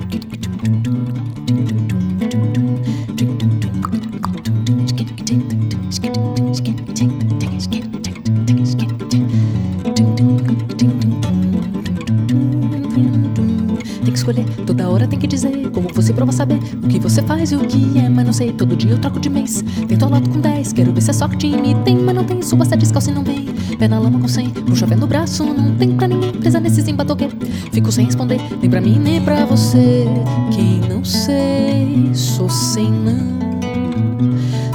escolher, 14.30 14.46
toda 14.66 14.90
hora 14.90 15.08
tem 15.08 15.18
que 15.18 15.28
dizer 15.28 15.70
como 15.72 15.90
você 15.94 16.14
prova 16.14 16.32
saber 16.32 16.60
o 16.84 16.88
que 16.88 17.00
você 17.00 17.22
faz 17.22 17.52
e 17.52 17.56
o 17.56 17.60
que 17.62 17.98
é, 17.98 18.08
mas 18.08 18.26
não 18.26 18.34
sei. 18.34 18.52
Todo 18.54 18.76
dia 18.76 18.92
eu 18.92 19.00
troco 19.00 19.20
de 19.20 19.30
mês. 19.30 19.64
Tento 19.88 20.04
ao 20.04 20.12
lado 20.12 20.30
com 20.30 20.40
10, 20.40 20.74
quero 20.74 20.94
ver 20.94 21.02
se 21.02 21.10
é 21.10 21.14
sorte 21.14 21.48
me 21.48 21.76
tem, 21.84 21.98
mas 21.98 22.16
não 22.16 22.24
tem. 22.24 22.42
Suba 22.42 22.66
sete 22.66 22.82
descalço 22.82 23.10
e 23.10 23.14
não 23.14 23.24
vem. 23.24 23.46
Pé 23.78 23.88
na 23.88 24.00
lama 24.00 24.20
com 24.20 24.28
100, 24.28 24.50
puxa 24.50 24.88
fé 24.88 24.96
no 24.96 25.08
braço, 25.08 25.44
não 25.44 25.74
tem 25.76 25.96
pra 25.96 26.08
ninguém. 26.08 26.32
Presa 26.34 26.60
nesses 26.60 26.88
embatoque. 26.88 27.30
Fico 27.72 27.92
sem 27.92 28.06
responder, 28.06 28.40
nem 28.62 28.70
pra 28.70 28.82
mim 28.82 29.00
nem 29.00 29.22
pra 29.22 29.46
você. 29.46 30.06
Quem 30.52 30.82
não 30.90 31.04
sei, 31.04 32.12
sou 32.14 32.50
sem 32.50 32.92
não. 32.92 33.40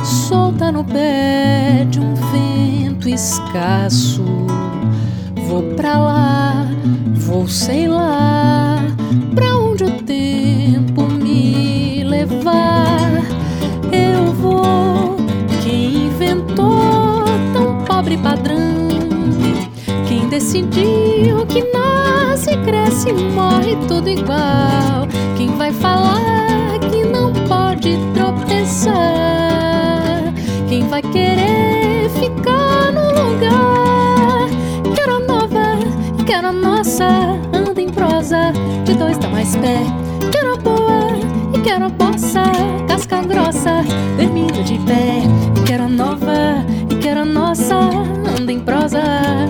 Solta 0.05 0.73
no 0.73 0.85
pé 0.85 1.87
de 1.91 2.01
um 2.01 2.15
vento 2.15 3.09
escasso. 3.09 4.25
Vou 5.55 5.63
pra 5.77 5.97
lá, 5.99 6.67
vou 7.15 7.47
sei 7.47 7.87
lá, 7.87 8.77
pra 9.37 9.57
onde 9.57 9.85
o 9.85 10.03
tempo 10.03 11.05
me 11.05 12.03
levar. 12.03 13.23
Eu 13.93 14.33
vou, 14.33 15.17
quem 15.63 16.07
inventou 16.07 17.25
tão 17.53 17.85
pobre 17.85 18.17
padrão? 18.17 18.89
Quem 20.09 20.29
decidiu 20.29 21.47
que 21.47 21.63
nasce, 21.73 22.57
cresce, 22.65 23.13
morre 23.13 23.77
tudo 23.87 24.11
igual? 24.11 25.07
Quem 25.37 25.57
vai 25.57 25.73
falar 25.73 26.81
que 26.91 27.05
não 27.05 27.33
pode 27.47 27.97
tropeçar? 28.13 28.95
Quem 30.69 30.89
vai 30.89 31.01
querer 31.01 31.74
quero 36.35 36.49
a 36.49 36.53
nossa. 36.53 37.07
Anda 37.53 37.81
em 37.81 37.89
prosa, 37.89 38.53
de 38.85 38.95
dois 38.95 39.17
dá 39.19 39.29
mais 39.29 39.55
pé. 39.55 39.77
Quero 40.33 40.55
a 40.55 40.57
boa 40.57 41.17
e 41.55 41.61
quero 41.61 41.85
a 41.85 41.89
bossa. 41.89 42.43
Casca 42.89 43.23
grossa, 43.23 43.85
termina 44.17 44.65
de 44.65 44.77
pé. 44.79 45.23
Quero 45.65 45.85
a 45.85 45.89
nova 45.89 46.65
e 46.91 46.95
quero 46.97 47.21
a 47.21 47.25
nossa. 47.25 47.77
Anda 47.77 48.53
em 48.53 48.59
prosa, 48.59 49.01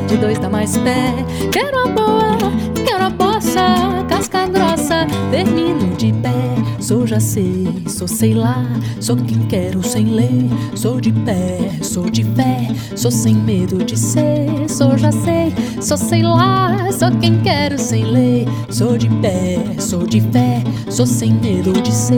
de 0.06 0.18
dois 0.18 0.38
dá 0.38 0.50
mais 0.50 0.76
pé. 0.76 1.14
Quero 1.50 1.78
a 1.78 1.88
boa 1.88 2.36
e 2.76 2.82
quero 2.82 3.04
a 3.04 3.10
bossa. 3.10 4.03
Grossa, 4.46 5.06
termino 5.30 5.96
de 5.96 6.12
pé. 6.12 6.32
Sou 6.80 7.06
já 7.06 7.18
sei, 7.18 7.66
sou 7.88 8.06
sei 8.06 8.34
lá, 8.34 8.62
sou 9.00 9.16
quem 9.16 9.38
quero 9.46 9.82
sem 9.82 10.06
lei. 10.06 10.50
Sou 10.74 11.00
de 11.00 11.12
pé, 11.12 11.58
sou 11.82 12.10
de 12.10 12.24
fé, 12.24 12.68
sou 12.94 13.10
sem 13.10 13.34
medo 13.34 13.82
de 13.84 13.98
ser. 13.98 14.68
Sou 14.68 14.98
já 14.98 15.10
sei, 15.10 15.52
sou 15.80 15.96
sei 15.96 16.22
lá, 16.22 16.92
sou 16.92 17.10
quem 17.20 17.40
quero 17.40 17.78
sem 17.78 18.04
lei. 18.04 18.46
Sou 18.68 18.98
de 18.98 19.08
pé, 19.20 19.58
sou 19.78 20.06
de 20.06 20.20
fé, 20.20 20.62
sou 20.90 21.06
sem 21.06 21.32
medo 21.32 21.72
de 21.80 21.92
ser. 21.92 22.14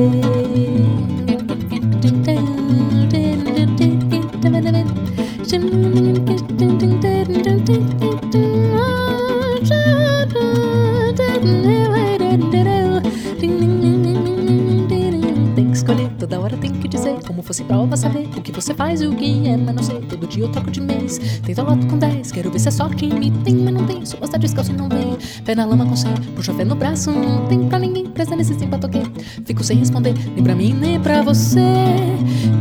Prova 17.67 17.97
saber 17.97 18.29
o 18.37 18.41
que 18.41 18.53
você 18.53 18.75
faz 18.75 19.01
e 19.01 19.07
o 19.07 19.15
que 19.15 19.47
é 19.47 19.57
Mas 19.57 19.75
não 19.75 19.83
sei, 19.83 20.01
todo 20.01 20.27
dia 20.27 20.45
eu 20.45 20.49
troco 20.49 20.71
de 20.71 20.81
mês. 20.81 21.19
Tento 21.45 21.63
loto 21.63 21.87
com 21.87 21.99
10, 21.99 22.33
quero 22.33 22.51
ver 22.51 22.59
se 22.59 22.69
é 22.69 22.71
sorte 22.71 23.07
me 23.07 23.31
tem 23.31 23.57
Mas 23.57 23.75
não 23.75 23.85
tem, 23.87 24.05
sou 24.07 24.19
gosta 24.21 24.39
descalço 24.39 24.73
e 24.73 24.75
não 24.75 24.89
vem. 24.89 25.17
Pé 25.45 25.55
na 25.55 25.65
lama 25.65 25.87
com 25.87 25.97
100, 25.97 26.13
puxa 26.35 26.55
fé 26.55 26.65
no 26.65 26.75
braço. 26.75 27.11
Não 27.11 27.47
tem 27.47 27.69
pra 27.69 27.79
ninguém, 27.79 28.07
presa 28.07 28.37
nesse 28.37 28.55
tempo 28.55 28.79
toque 28.79 29.03
Fico 29.45 29.63
sem 29.63 29.79
responder, 29.79 30.15
nem 30.35 30.43
pra 30.43 30.55
mim 30.55 30.73
nem 30.73 31.01
pra 31.01 31.23
você. 31.23 31.61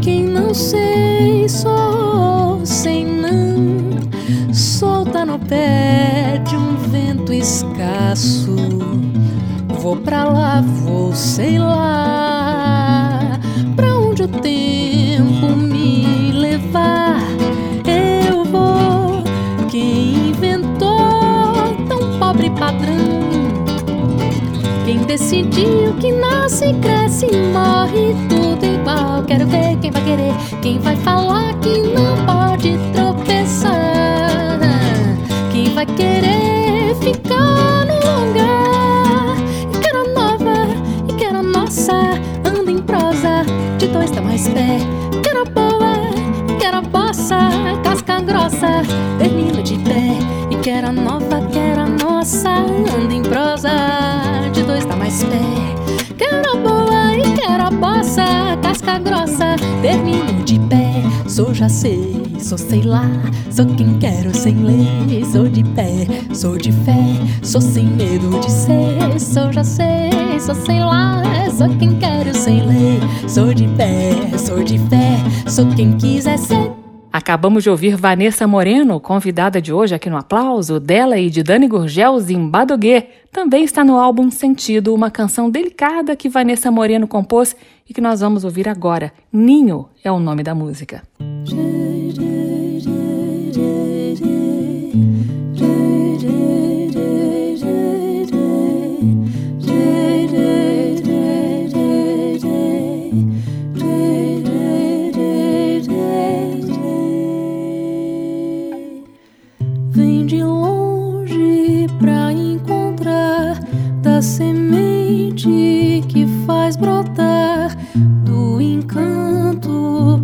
Quem 0.01 0.25
não 0.25 0.53
sei, 0.53 1.47
sou 1.47 2.65
sem 2.65 3.05
não. 3.05 3.95
Solta 4.53 5.25
no 5.25 5.37
pé 5.37 6.41
de 6.47 6.55
um 6.55 6.75
vento 6.89 7.33
escasso. 7.33 8.55
Vou 9.79 9.97
pra 9.97 10.23
lá, 10.23 10.61
vou 10.61 11.13
sei 11.13 11.59
lá. 11.59 13.39
Pra 13.75 13.95
onde 13.97 14.23
o 14.23 14.27
tempo 15.15 15.55
me 15.55 16.31
levar. 16.33 17.21
Eu 17.87 18.43
vou 18.43 19.23
Quem 19.69 20.29
inventou 20.29 21.73
tão 21.87 22.19
pobre 22.19 22.49
padrão? 22.49 22.97
Quem 24.85 24.99
decidiu 24.99 25.93
que 25.99 26.11
nasce, 26.11 26.73
cresce 26.81 27.27
e 27.27 27.53
morre 27.53 28.13
tudo 28.27 28.44
já 61.65 61.69
sei, 61.69 62.23
sou 62.39 62.57
sei 62.57 62.81
lá 62.83 63.09
Sou 63.49 63.65
quem 63.65 63.97
quero 63.97 64.35
sem 64.35 64.55
lei. 64.55 65.25
Sou 65.31 65.49
de 65.49 65.63
pé, 65.63 66.05
sou 66.33 66.57
de 66.57 66.71
fé 66.71 66.93
Sou 67.41 67.61
sem 67.61 67.85
medo 67.85 68.39
de 68.39 68.51
ser. 68.51 69.19
Sou 69.19 69.51
já 69.51 69.63
sei, 69.63 70.11
sou 70.39 70.53
sei 70.53 70.79
lá 70.79 71.23
Sou 71.57 71.69
quem 71.77 71.97
quero 71.97 72.35
sem 72.35 72.65
lei. 72.65 72.99
Sou 73.27 73.53
de 73.53 73.67
pé, 73.69 74.11
sou 74.37 74.63
de 74.63 74.77
fé 74.77 75.17
Sou 75.49 75.65
quem 75.75 75.97
quiser 75.97 76.37
ser 76.37 76.74
Acabamos 77.35 77.63
de 77.63 77.69
ouvir 77.69 77.97
Vanessa 77.97 78.47
Moreno, 78.47 78.97
convidada 78.97 79.61
de 79.61 79.73
hoje 79.73 79.93
aqui 79.93 80.09
no 80.09 80.15
Aplauso, 80.15 80.79
dela 80.79 81.19
e 81.19 81.29
de 81.29 81.43
Dani 81.43 81.67
Gurgel, 81.67 82.17
Zimbadoguê. 82.17 83.07
Também 83.29 83.65
está 83.65 83.83
no 83.83 83.99
álbum 83.99 84.31
Sentido, 84.31 84.95
uma 84.95 85.11
canção 85.11 85.49
delicada 85.49 86.15
que 86.15 86.29
Vanessa 86.29 86.71
Moreno 86.71 87.09
compôs 87.09 87.53
e 87.89 87.93
que 87.93 87.99
nós 87.99 88.21
vamos 88.21 88.45
ouvir 88.45 88.69
agora. 88.69 89.11
Ninho 89.33 89.89
é 90.01 90.09
o 90.09 90.17
nome 90.17 90.43
da 90.43 90.55
música. 90.55 91.03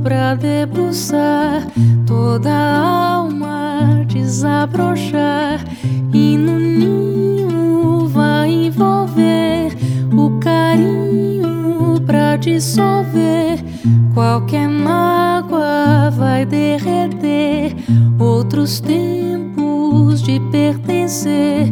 Pra 0.04 0.36
debruçar 0.36 1.68
toda 2.06 2.49
a 2.49 2.78
alma 3.16 4.06
desabrochar 4.08 5.64
e 6.14 6.38
no 6.38 6.58
ninho 6.58 8.08
vai 8.08 8.49
envolver 8.49 9.76
o 10.14 10.39
carinho 10.39 12.02
pra 12.06 12.36
dissolver. 12.36 13.60
Qualquer 14.14 14.68
mágoa 14.68 16.10
vai 16.12 16.45
derreter 16.45 17.76
outros 18.20 18.80
tempos 18.80 20.22
de 20.22 20.39
pertencer 20.52 21.72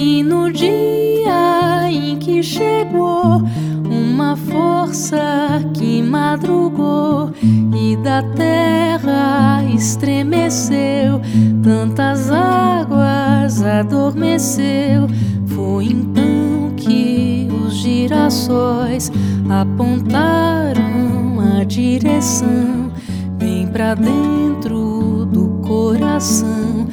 e 0.00 0.22
no 0.22 0.52
dia 0.52 1.90
em 1.90 2.16
que 2.18 2.40
chegou 2.40 3.42
uma 3.84 4.36
força 4.36 5.60
que 5.74 6.00
madrugou 6.00 7.32
e 7.74 7.96
da 7.96 8.22
terra 8.22 9.64
estremeceu, 9.74 11.20
tantas 11.64 12.30
águas 12.30 13.60
adormeceu. 13.60 15.08
Foi 15.46 15.86
então 15.86 16.72
que 16.76 17.48
os 17.50 17.74
girassóis 17.74 19.10
apontaram 19.50 21.40
a 21.58 21.64
direção. 21.64 22.92
Bem 23.36 23.66
pra 23.66 23.96
dentro 23.96 25.26
do 25.26 25.60
coração 25.66 26.86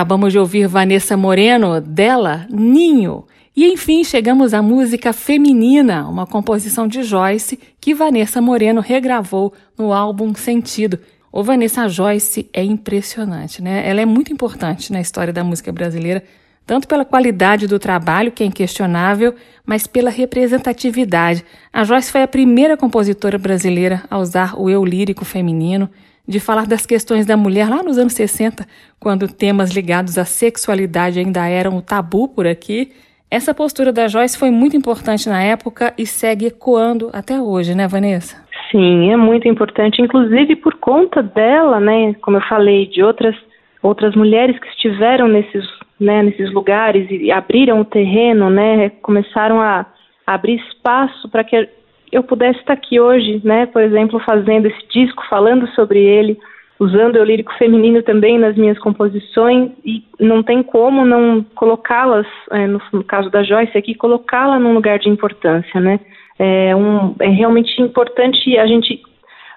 Acabamos 0.00 0.32
de 0.32 0.38
ouvir 0.38 0.66
Vanessa 0.66 1.14
Moreno, 1.14 1.78
dela, 1.78 2.46
Ninho. 2.48 3.26
E 3.54 3.66
enfim, 3.66 4.02
chegamos 4.02 4.54
à 4.54 4.62
música 4.62 5.12
Feminina, 5.12 6.08
uma 6.08 6.26
composição 6.26 6.88
de 6.88 7.02
Joyce 7.02 7.60
que 7.78 7.92
Vanessa 7.92 8.40
Moreno 8.40 8.80
regravou 8.80 9.52
no 9.76 9.92
álbum 9.92 10.34
Sentido. 10.34 10.98
O 11.30 11.42
Vanessa 11.42 11.86
Joyce 11.86 12.48
é 12.50 12.64
impressionante, 12.64 13.60
né? 13.60 13.86
Ela 13.86 14.00
é 14.00 14.06
muito 14.06 14.32
importante 14.32 14.90
na 14.90 15.02
história 15.02 15.34
da 15.34 15.44
música 15.44 15.70
brasileira, 15.70 16.24
tanto 16.64 16.88
pela 16.88 17.04
qualidade 17.04 17.66
do 17.66 17.78
trabalho, 17.78 18.32
que 18.32 18.42
é 18.42 18.46
inquestionável, 18.46 19.34
mas 19.66 19.86
pela 19.86 20.08
representatividade. 20.08 21.44
A 21.70 21.84
Joyce 21.84 22.10
foi 22.10 22.22
a 22.22 22.28
primeira 22.28 22.74
compositora 22.74 23.36
brasileira 23.36 24.02
a 24.10 24.18
usar 24.18 24.58
o 24.58 24.70
eu 24.70 24.82
lírico 24.82 25.26
feminino, 25.26 25.90
de 26.30 26.38
falar 26.38 26.64
das 26.64 26.86
questões 26.86 27.26
da 27.26 27.36
mulher 27.36 27.68
lá 27.68 27.82
nos 27.82 27.98
anos 27.98 28.12
60, 28.12 28.64
quando 29.00 29.26
temas 29.26 29.72
ligados 29.72 30.16
à 30.16 30.24
sexualidade 30.24 31.18
ainda 31.18 31.44
eram 31.48 31.76
o 31.76 31.82
tabu 31.82 32.28
por 32.28 32.46
aqui. 32.46 32.92
Essa 33.28 33.52
postura 33.52 33.92
da 33.92 34.06
Joyce 34.06 34.38
foi 34.38 34.50
muito 34.50 34.76
importante 34.76 35.28
na 35.28 35.42
época 35.42 35.92
e 35.98 36.06
segue 36.06 36.46
ecoando 36.46 37.10
até 37.12 37.40
hoje, 37.40 37.74
né, 37.74 37.88
Vanessa? 37.88 38.36
Sim, 38.70 39.10
é 39.10 39.16
muito 39.16 39.48
importante, 39.48 40.00
inclusive 40.00 40.54
por 40.54 40.74
conta 40.74 41.20
dela, 41.20 41.80
né, 41.80 42.14
como 42.22 42.36
eu 42.36 42.42
falei, 42.42 42.86
de 42.86 43.02
outras 43.02 43.34
outras 43.82 44.14
mulheres 44.14 44.58
que 44.58 44.68
estiveram 44.68 45.26
nesses, 45.26 45.64
né, 45.98 46.22
nesses 46.22 46.52
lugares 46.52 47.08
e 47.10 47.32
abriram 47.32 47.80
o 47.80 47.84
terreno, 47.84 48.50
né, 48.50 48.90
começaram 49.02 49.58
a 49.58 49.86
abrir 50.26 50.60
espaço 50.68 51.28
para 51.30 51.42
que 51.42 51.68
eu 52.12 52.22
pudesse 52.22 52.58
estar 52.58 52.72
aqui 52.72 52.98
hoje, 52.98 53.40
né, 53.44 53.66
por 53.66 53.82
exemplo, 53.82 54.18
fazendo 54.20 54.66
esse 54.66 54.88
disco, 54.88 55.22
falando 55.28 55.68
sobre 55.68 56.00
ele, 56.00 56.38
usando 56.78 57.16
o 57.16 57.24
lírico 57.24 57.52
feminino 57.54 58.02
também 58.02 58.38
nas 58.38 58.56
minhas 58.56 58.78
composições 58.78 59.70
e 59.84 60.02
não 60.18 60.42
tem 60.42 60.62
como 60.62 61.04
não 61.04 61.44
colocá-las, 61.54 62.26
é, 62.50 62.66
no, 62.66 62.80
no, 62.92 63.04
caso 63.04 63.30
da 63.30 63.42
Joyce 63.42 63.76
aqui, 63.76 63.94
colocá-la 63.94 64.58
num 64.58 64.72
lugar 64.72 64.98
de 64.98 65.08
importância, 65.08 65.78
né? 65.80 66.00
É, 66.38 66.74
um, 66.74 67.14
é 67.20 67.28
realmente 67.28 67.80
importante 67.82 68.56
a 68.56 68.66
gente, 68.66 69.02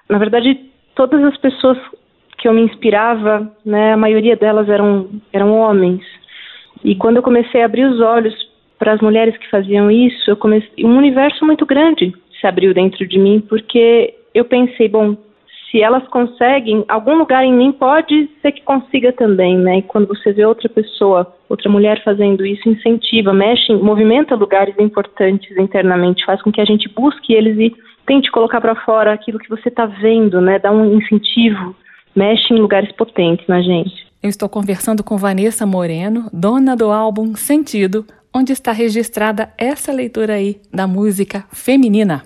na 0.08 0.18
verdade, 0.18 0.60
todas 0.94 1.24
as 1.24 1.36
pessoas 1.38 1.78
que 2.36 2.46
eu 2.46 2.52
me 2.52 2.60
inspirava, 2.60 3.50
né, 3.64 3.94
a 3.94 3.96
maioria 3.96 4.36
delas 4.36 4.68
eram 4.68 5.08
eram 5.32 5.58
homens. 5.58 6.02
E 6.84 6.94
quando 6.94 7.16
eu 7.16 7.22
comecei 7.22 7.62
a 7.62 7.64
abrir 7.64 7.86
os 7.86 8.00
olhos 8.00 8.34
para 8.78 8.92
as 8.92 9.00
mulheres 9.00 9.34
que 9.38 9.48
faziam 9.48 9.90
isso, 9.90 10.30
eu 10.30 10.36
comecei 10.36 10.84
um 10.84 10.98
universo 10.98 11.42
muito 11.46 11.64
grande 11.64 12.12
se 12.40 12.46
abriu 12.46 12.74
dentro 12.74 13.06
de 13.06 13.18
mim 13.18 13.40
porque 13.40 14.14
eu 14.34 14.44
pensei, 14.44 14.88
bom, 14.88 15.16
se 15.70 15.82
elas 15.82 16.06
conseguem, 16.06 16.84
algum 16.86 17.16
lugar 17.16 17.44
em 17.44 17.52
mim 17.52 17.72
pode 17.72 18.30
ser 18.40 18.52
que 18.52 18.62
consiga 18.62 19.12
também, 19.12 19.58
né? 19.58 19.78
E 19.78 19.82
quando 19.82 20.06
você 20.06 20.32
vê 20.32 20.44
outra 20.44 20.68
pessoa, 20.68 21.34
outra 21.48 21.68
mulher 21.68 22.00
fazendo 22.04 22.46
isso, 22.46 22.68
incentiva, 22.68 23.32
mexe, 23.32 23.74
movimenta 23.74 24.36
lugares 24.36 24.78
importantes 24.78 25.56
internamente, 25.58 26.24
faz 26.24 26.40
com 26.42 26.52
que 26.52 26.60
a 26.60 26.64
gente 26.64 26.88
busque 26.88 27.32
eles 27.32 27.58
e 27.58 27.74
tente 28.06 28.30
colocar 28.30 28.60
para 28.60 28.76
fora 28.84 29.12
aquilo 29.12 29.40
que 29.40 29.48
você 29.48 29.68
está 29.68 29.84
vendo, 29.84 30.40
né? 30.40 30.60
Dá 30.60 30.70
um 30.70 30.96
incentivo, 30.96 31.74
mexe 32.14 32.54
em 32.54 32.58
lugares 32.58 32.92
potentes 32.92 33.46
na 33.48 33.60
gente. 33.60 34.06
Eu 34.22 34.30
estou 34.30 34.48
conversando 34.48 35.02
com 35.02 35.18
Vanessa 35.18 35.66
Moreno, 35.66 36.30
dona 36.32 36.76
do 36.76 36.92
álbum 36.92 37.34
Sentido, 37.34 38.06
onde 38.34 38.52
está 38.52 38.72
registrada 38.72 39.52
essa 39.56 39.92
leitura 39.92 40.34
aí 40.34 40.60
da 40.72 40.86
música 40.86 41.44
feminina. 41.52 42.24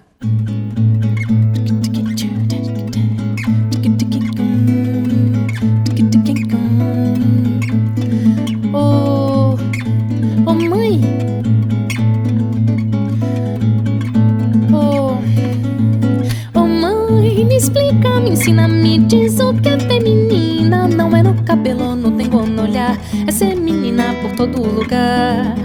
ensina, 18.29 18.69
me 18.69 18.99
diz 18.99 19.41
o 19.41 19.53
que 19.55 19.69
é 19.69 19.79
feminina. 19.79 20.87
Não 20.87 21.15
é 21.17 21.23
no 21.23 21.35
cabelo, 21.43 21.97
no 21.97 22.11
tempo, 22.13 22.47
no 22.47 22.63
olhar. 22.63 22.99
É 23.27 23.33
ser 23.33 23.57
menina 23.57 24.15
por 24.23 24.33
todo 24.37 24.63
lugar. 24.63 25.57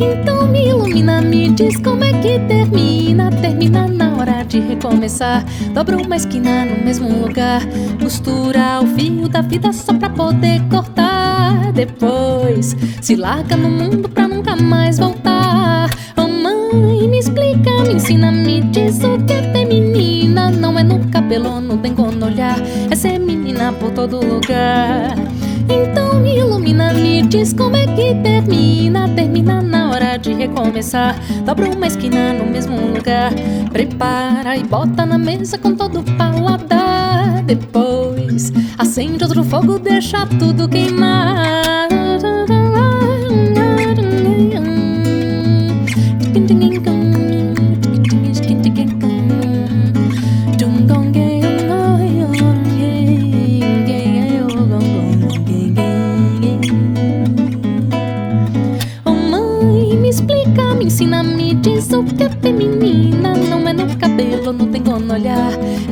Então 0.00 0.48
me 0.48 0.68
ilumina, 0.68 1.20
me 1.20 1.50
diz 1.50 1.76
como 1.76 2.02
é 2.02 2.12
que 2.14 2.38
termina. 2.48 3.30
Termina 3.30 3.86
na 3.86 4.16
hora 4.16 4.42
de 4.42 4.58
recomeçar. 4.58 5.44
Dobra 5.74 5.98
uma 5.98 6.16
esquina 6.16 6.64
no 6.64 6.82
mesmo 6.82 7.08
lugar. 7.08 7.60
Costura 8.00 8.80
o 8.82 8.86
fio 8.86 9.28
da 9.28 9.42
vida 9.42 9.72
só 9.72 9.92
pra 9.92 10.08
poder 10.08 10.62
cortar. 10.70 11.70
Depois 11.72 12.74
se 13.02 13.14
larga 13.14 13.56
no 13.56 13.68
mundo 13.68 14.08
pra 14.08 14.26
nunca 14.26 14.56
mais 14.56 14.98
voltar. 14.98 15.90
Oh 16.16 16.26
mãe, 16.28 17.06
me 17.06 17.18
explica, 17.18 17.70
me 17.82 17.94
ensina, 17.94 18.32
me 18.32 18.62
diz 18.62 19.02
o 19.04 19.18
que 19.24 19.34
é 19.34 19.52
feminina. 19.52 20.50
Não 20.50 20.78
é 20.78 20.82
no 20.82 20.98
cabelo, 21.10 21.60
no 21.60 21.76
dengo, 21.76 22.10
no 22.10 22.26
olhar. 22.26 22.58
É 22.90 22.96
ser 22.96 23.18
menina 23.18 23.72
por 23.72 23.90
todo 23.90 24.16
lugar. 24.16 25.29
Então 25.70 26.26
ilumina, 26.26 26.92
me 26.92 27.22
diz 27.22 27.52
como 27.52 27.76
é 27.76 27.86
que 27.86 28.14
termina. 28.22 29.08
Termina 29.08 29.62
na 29.62 29.90
hora 29.90 30.16
de 30.16 30.32
recomeçar. 30.34 31.16
Dobra 31.44 31.70
uma 31.70 31.86
esquina 31.86 32.32
no 32.32 32.46
mesmo 32.46 32.76
lugar. 32.76 33.32
Prepara 33.72 34.56
e 34.56 34.64
bota 34.64 35.06
na 35.06 35.16
mesa 35.16 35.56
com 35.56 35.74
todo 35.74 36.00
o 36.00 36.04
paladar. 36.16 37.42
Depois 37.44 38.52
acende 38.76 39.22
outro 39.22 39.44
fogo, 39.44 39.78
deixa 39.78 40.26
tudo 40.26 40.68
queimar. 40.68 41.79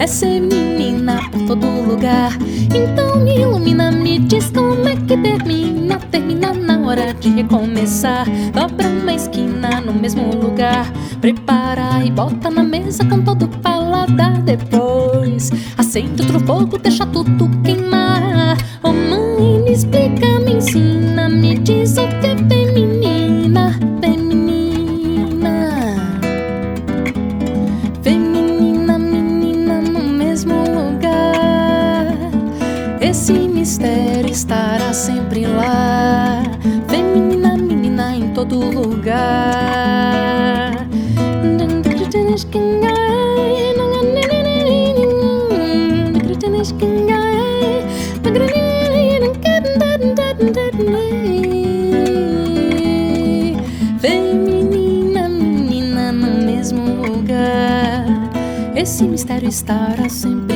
Ser 0.08 0.40
menina 0.40 1.20
por 1.30 1.44
todo 1.46 1.66
lugar. 1.82 2.32
Então 2.74 3.22
me 3.22 3.40
ilumina, 3.40 3.90
me 3.90 4.18
diz 4.18 4.50
como 4.50 4.88
é 4.88 4.96
que 4.96 5.16
termina. 5.16 5.98
Termina 6.10 6.54
na 6.54 6.78
hora 6.78 7.12
de 7.12 7.28
recomeçar. 7.28 8.26
Dobra 8.54 8.88
uma 8.88 9.12
esquina 9.12 9.82
no 9.82 9.92
mesmo 9.92 10.34
lugar. 10.34 10.90
Prepara 11.20 12.02
e 12.04 12.10
bota 12.10 12.50
na 12.50 12.62
mesa 12.62 13.04
com 13.04 13.20
todo 13.20 13.44
o 13.44 13.48
paladar. 13.48 14.40
Depois 14.40 15.50
acende 15.76 16.22
outro 16.22 16.40
fogo, 16.40 16.78
deixa 16.78 17.04
tudo 17.04 17.46
estará 34.38 34.92
sempre 34.92 35.44
lá. 35.44 36.42
Feminina, 36.88 37.56
menina 37.56 38.14
em 38.14 38.32
todo 38.32 38.60
lugar. 38.60 39.18
Feminina, 54.00 55.28
menina 55.28 56.12
no 56.12 56.30
mesmo 56.46 56.84
lugar. 57.04 58.06
Esse 58.76 59.02
mistério 59.02 59.48
estará 59.48 60.08
sempre 60.08 60.47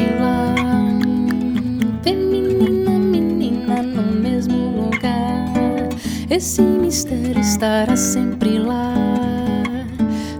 Esse 6.42 6.60
mistério 6.60 7.38
estará 7.38 7.96
sempre 7.96 8.58
lá. 8.58 8.92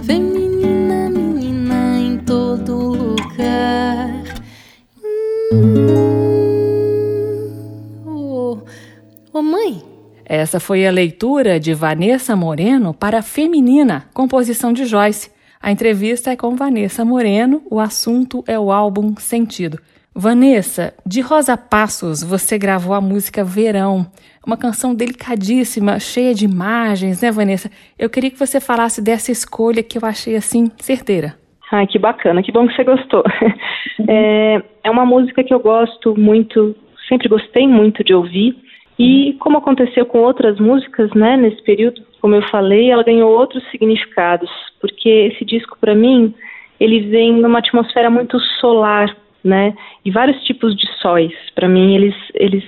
Feminina, 0.05 1.09
menina 1.09 1.97
em 1.97 2.19
todo 2.19 2.75
lugar. 2.89 4.25
Oh, 8.05 8.59
oh, 9.33 9.43
mãe. 9.43 9.81
Essa 10.25 10.59
foi 10.59 10.85
a 10.85 10.91
leitura 10.91 11.61
de 11.61 11.73
Vanessa 11.73 12.35
Moreno 12.35 12.93
para 12.93 13.23
Feminina, 13.23 14.09
composição 14.13 14.73
de 14.73 14.85
Joyce. 14.85 15.31
A 15.61 15.71
entrevista 15.71 16.33
é 16.33 16.37
com 16.37 16.57
Vanessa 16.57 17.05
Moreno, 17.05 17.63
o 17.71 17.79
assunto 17.79 18.43
é 18.49 18.59
o 18.59 18.73
álbum 18.73 19.15
Sentido. 19.21 19.79
Vanessa, 20.15 20.93
de 21.07 21.23
Rosa 21.23 21.57
Passos, 21.57 22.23
você 22.23 22.59
gravou 22.59 22.95
a 22.95 23.01
música 23.01 23.43
Verão, 23.43 24.07
uma 24.47 24.59
canção 24.59 24.95
delicadíssima, 24.95 25.99
cheia 25.99 26.35
de 26.35 26.45
imagens, 26.45 27.23
né, 27.23 27.33
Vanessa? 27.33 27.71
Eu 27.99 28.11
queria 28.11 28.31
que 28.31 28.39
você 28.39 28.61
falasse 28.61 29.03
dessa 29.03 29.33
escolha 29.33 29.83
que 29.83 29.97
eu 29.97 30.03
achei 30.05 30.37
assim 30.37 30.71
certeira. 30.77 31.35
Ai, 31.73 31.87
que 31.87 31.99
bacana, 31.99 32.43
que 32.43 32.53
bom 32.53 32.69
que 32.69 32.75
você 32.75 32.85
gostou. 32.85 33.23
É, 34.09 34.63
é 34.85 34.91
uma 34.91 35.05
música 35.05 35.45
que 35.45 35.53
eu 35.53 35.61
gosto 35.61 36.19
muito, 36.19 36.75
sempre 37.09 37.29
gostei 37.29 37.69
muito 37.69 38.03
de 38.03 38.15
ouvir. 38.15 38.57
E 38.99 39.37
como 39.39 39.59
aconteceu 39.59 40.07
com 40.07 40.21
outras 40.21 40.59
músicas, 40.59 41.11
né, 41.13 41.37
nesse 41.37 41.63
período, 41.63 42.03
como 42.21 42.35
eu 42.35 42.43
falei, 42.49 42.91
ela 42.91 43.05
ganhou 43.05 43.31
outros 43.31 43.63
significados, 43.71 44.51
porque 44.81 45.31
esse 45.33 45.45
disco 45.45 45.77
para 45.81 45.95
mim, 45.95 46.35
ele 46.81 47.11
vem 47.11 47.35
numa 47.35 47.59
atmosfera 47.59 48.11
muito 48.11 48.41
solar, 48.61 49.15
né? 49.45 49.75
E 50.05 50.11
vários 50.11 50.43
tipos 50.45 50.77
de 50.77 50.87
sóis, 50.99 51.33
para 51.55 51.69
mim 51.69 51.95
eles 51.95 52.15
eles 52.35 52.65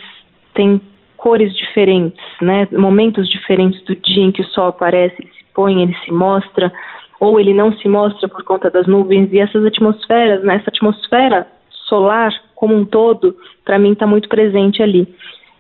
têm 0.55 0.81
cores 1.17 1.57
diferentes, 1.57 2.23
né? 2.41 2.69
Momentos 2.73 3.29
diferentes 3.29 3.83
do 3.85 3.97
dia 3.97 4.25
em 4.25 4.33
que 4.33 4.43
o 4.43 4.49
sol 4.49 4.69
aparece, 4.69 5.15
ele 5.19 5.31
se 5.31 5.45
põe, 5.55 5.83
ele 5.83 5.97
se 6.05 6.13
mostra, 6.13 6.73
ou 7.19 7.41
ele 7.41 7.55
não 7.55 7.73
se 7.79 7.89
mostra 7.89 8.29
por 8.29 8.45
conta 8.45 8.71
das 8.71 8.87
nuvens 8.87 9.33
e 9.33 9.39
essas 9.39 9.65
atmosferas, 9.65 10.45
né? 10.45 10.57
Essa 10.57 10.71
atmosfera 10.71 11.47
solar 11.89 12.33
como 12.55 12.75
um 12.75 12.85
todo, 12.85 13.37
para 13.65 13.79
mim 13.79 13.93
está 13.93 14.07
muito 14.07 14.29
presente 14.29 14.83
ali. 14.83 15.07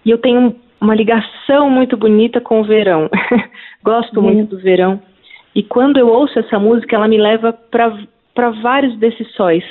E 0.04 0.10
eu 0.10 0.18
tenho 0.18 0.54
uma 0.80 0.94
ligação 0.94 1.70
muito 1.70 1.96
bonita 1.96 2.40
com 2.40 2.60
o 2.60 2.64
verão. 2.64 3.08
Gosto 3.82 4.20
uhum. 4.20 4.34
muito 4.34 4.56
do 4.56 4.62
verão. 4.62 5.00
E 5.54 5.62
quando 5.62 5.98
eu 5.98 6.08
ouço 6.08 6.38
essa 6.38 6.58
música, 6.58 6.96
ela 6.96 7.08
me 7.08 7.16
leva 7.16 7.52
para 7.52 8.50
vários 8.62 8.96
desses 8.98 9.30
sóis, 9.34 9.64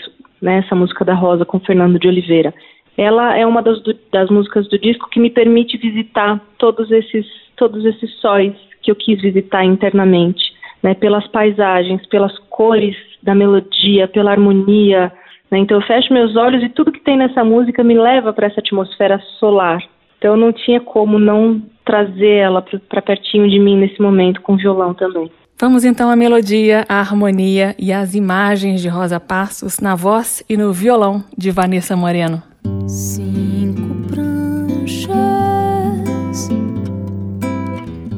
né? 0.43 0.57
Essa 0.57 0.75
música 0.75 1.05
da 1.05 1.13
Rosa 1.13 1.45
com 1.45 1.59
Fernando 1.59 1.97
de 1.97 2.07
Oliveira. 2.07 2.53
Ela 2.97 3.35
é 3.35 3.45
uma 3.45 3.61
das, 3.63 3.81
do, 3.81 3.95
das 4.11 4.29
músicas 4.29 4.67
do 4.67 4.77
disco 4.77 5.09
que 5.09 5.19
me 5.19 5.29
permite 5.29 5.77
visitar 5.77 6.39
todos 6.59 6.91
esses 6.91 7.25
todos 7.55 7.85
esses 7.85 8.11
sóis 8.19 8.53
que 8.81 8.91
eu 8.91 8.95
quis 8.95 9.21
visitar 9.21 9.63
internamente, 9.63 10.43
né? 10.81 10.93
Pelas 10.93 11.25
paisagens, 11.27 12.05
pelas 12.07 12.37
cores 12.49 12.95
da 13.21 13.33
melodia, 13.33 14.07
pela 14.07 14.31
harmonia, 14.31 15.11
né? 15.49 15.59
Então 15.59 15.77
eu 15.77 15.87
fecho 15.87 16.13
meus 16.13 16.35
olhos 16.35 16.61
e 16.61 16.69
tudo 16.69 16.91
que 16.91 16.99
tem 16.99 17.15
nessa 17.15 17.43
música 17.43 17.83
me 17.83 17.97
leva 17.97 18.33
para 18.33 18.47
essa 18.47 18.59
atmosfera 18.59 19.19
solar. 19.39 19.81
Então 20.17 20.35
não 20.35 20.51
tinha 20.51 20.81
como 20.81 21.17
não 21.17 21.61
trazer 21.85 22.37
ela 22.37 22.63
para 22.89 23.01
pertinho 23.01 23.49
de 23.49 23.59
mim 23.59 23.77
nesse 23.77 24.01
momento 24.01 24.41
com 24.41 24.57
violão 24.57 24.93
também. 24.93 25.31
Vamos 25.63 25.85
então 25.85 26.09
à 26.09 26.15
melodia, 26.17 26.85
à 26.89 26.99
harmonia 26.99 27.73
e 27.79 27.93
às 27.93 28.15
imagens 28.15 28.81
de 28.81 28.89
Rosa 28.89 29.17
Passos 29.17 29.79
na 29.79 29.95
voz 29.95 30.43
e 30.49 30.57
no 30.57 30.73
violão 30.73 31.23
de 31.37 31.51
Vanessa 31.51 31.95
Moreno. 31.95 32.43
Cinco 32.85 33.95
pranchas 34.09 35.13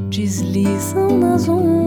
deslizam 0.09 1.19
nas 1.19 1.47
ondas 1.47 1.85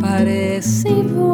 parecem 0.00 1.02
voar. 1.08 1.33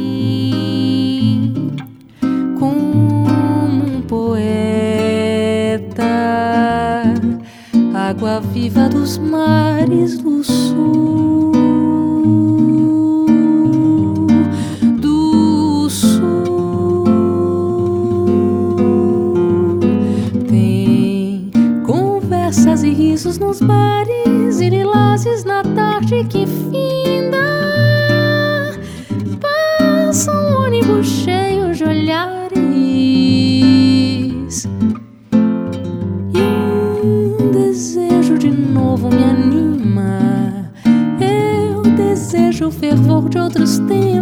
água 8.31 8.39
viva 8.39 8.87
dos 8.87 9.17
mares 9.17 10.17
do 10.17 10.43
sul. 10.43 11.51
nos 23.37 23.61
bares 23.61 24.59
e 24.59 24.69
lilazes 24.69 25.43
na 25.43 25.61
tarde 25.63 26.23
que 26.25 26.45
finda. 26.47 27.37
Passa 29.39 30.31
um 30.31 30.65
ônibus 30.65 31.07
cheio 31.07 31.73
de 31.73 31.83
olhares 31.83 32.51
things 43.79 44.20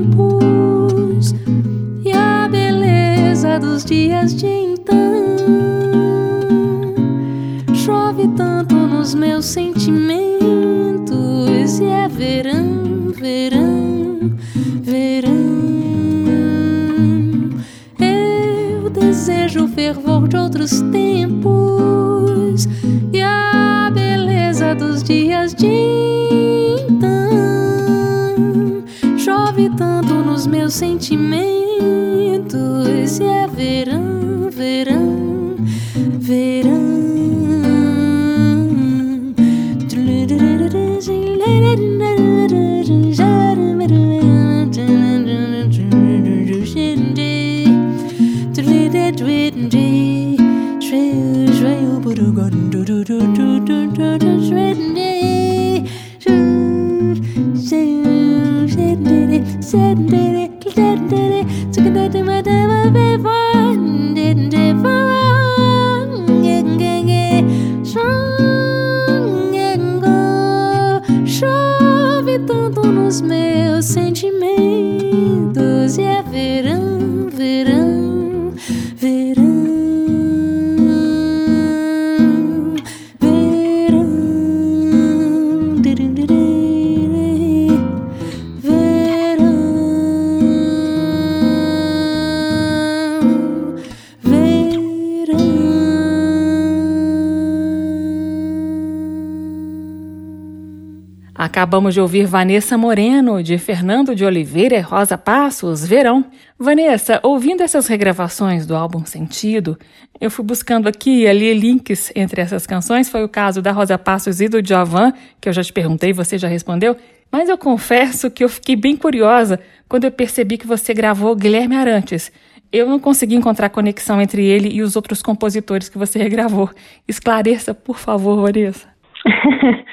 Acabamos 101.59 101.93
de 101.93 101.99
ouvir 101.99 102.25
Vanessa 102.25 102.77
Moreno, 102.77 103.43
de 103.43 103.57
Fernando 103.57 104.15
de 104.15 104.23
Oliveira 104.23 104.77
e 104.77 104.79
Rosa 104.79 105.17
Passos, 105.17 105.85
Verão. 105.85 106.23
Vanessa, 106.57 107.19
ouvindo 107.21 107.61
essas 107.61 107.85
regravações 107.85 108.65
do 108.65 108.77
álbum 108.77 109.03
Sentido, 109.03 109.77
eu 110.21 110.31
fui 110.31 110.45
buscando 110.45 110.87
aqui 110.87 111.23
e 111.23 111.27
ali 111.27 111.53
links 111.53 112.13
entre 112.15 112.39
essas 112.39 112.65
canções. 112.65 113.09
Foi 113.09 113.25
o 113.25 113.27
caso 113.27 113.61
da 113.61 113.73
Rosa 113.73 113.97
Passos 113.97 114.39
e 114.39 114.47
do 114.47 114.61
Djavan, 114.61 115.11
que 115.41 115.49
eu 115.49 115.53
já 115.53 115.61
te 115.61 115.73
perguntei, 115.73 116.13
você 116.13 116.37
já 116.37 116.47
respondeu. 116.47 116.95
Mas 117.29 117.49
eu 117.49 117.57
confesso 117.57 118.31
que 118.31 118.41
eu 118.41 118.47
fiquei 118.47 118.77
bem 118.77 118.95
curiosa 118.95 119.59
quando 119.89 120.05
eu 120.05 120.11
percebi 120.11 120.57
que 120.57 120.65
você 120.65 120.93
gravou 120.93 121.35
Guilherme 121.35 121.75
Arantes. 121.75 122.31
Eu 122.71 122.87
não 122.87 123.01
consegui 123.01 123.35
encontrar 123.35 123.67
conexão 123.67 124.21
entre 124.21 124.45
ele 124.45 124.69
e 124.69 124.81
os 124.81 124.95
outros 124.95 125.21
compositores 125.21 125.89
que 125.89 125.97
você 125.97 126.19
regravou. 126.19 126.69
Esclareça, 127.05 127.73
por 127.73 127.97
favor, 127.99 128.43
Vanessa. 128.43 128.87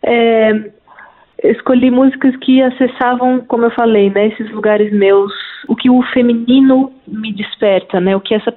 é, 0.02 0.70
escolhi 1.44 1.90
músicas 1.90 2.36
que 2.36 2.60
acessavam, 2.62 3.40
como 3.40 3.64
eu 3.64 3.70
falei, 3.70 4.10
né, 4.10 4.28
esses 4.28 4.50
lugares 4.50 4.92
meus, 4.92 5.32
o 5.68 5.74
que 5.74 5.88
o 5.88 6.02
feminino 6.12 6.92
me 7.06 7.32
desperta, 7.32 8.00
né, 8.00 8.14
o 8.14 8.20
que 8.20 8.34
essa, 8.34 8.54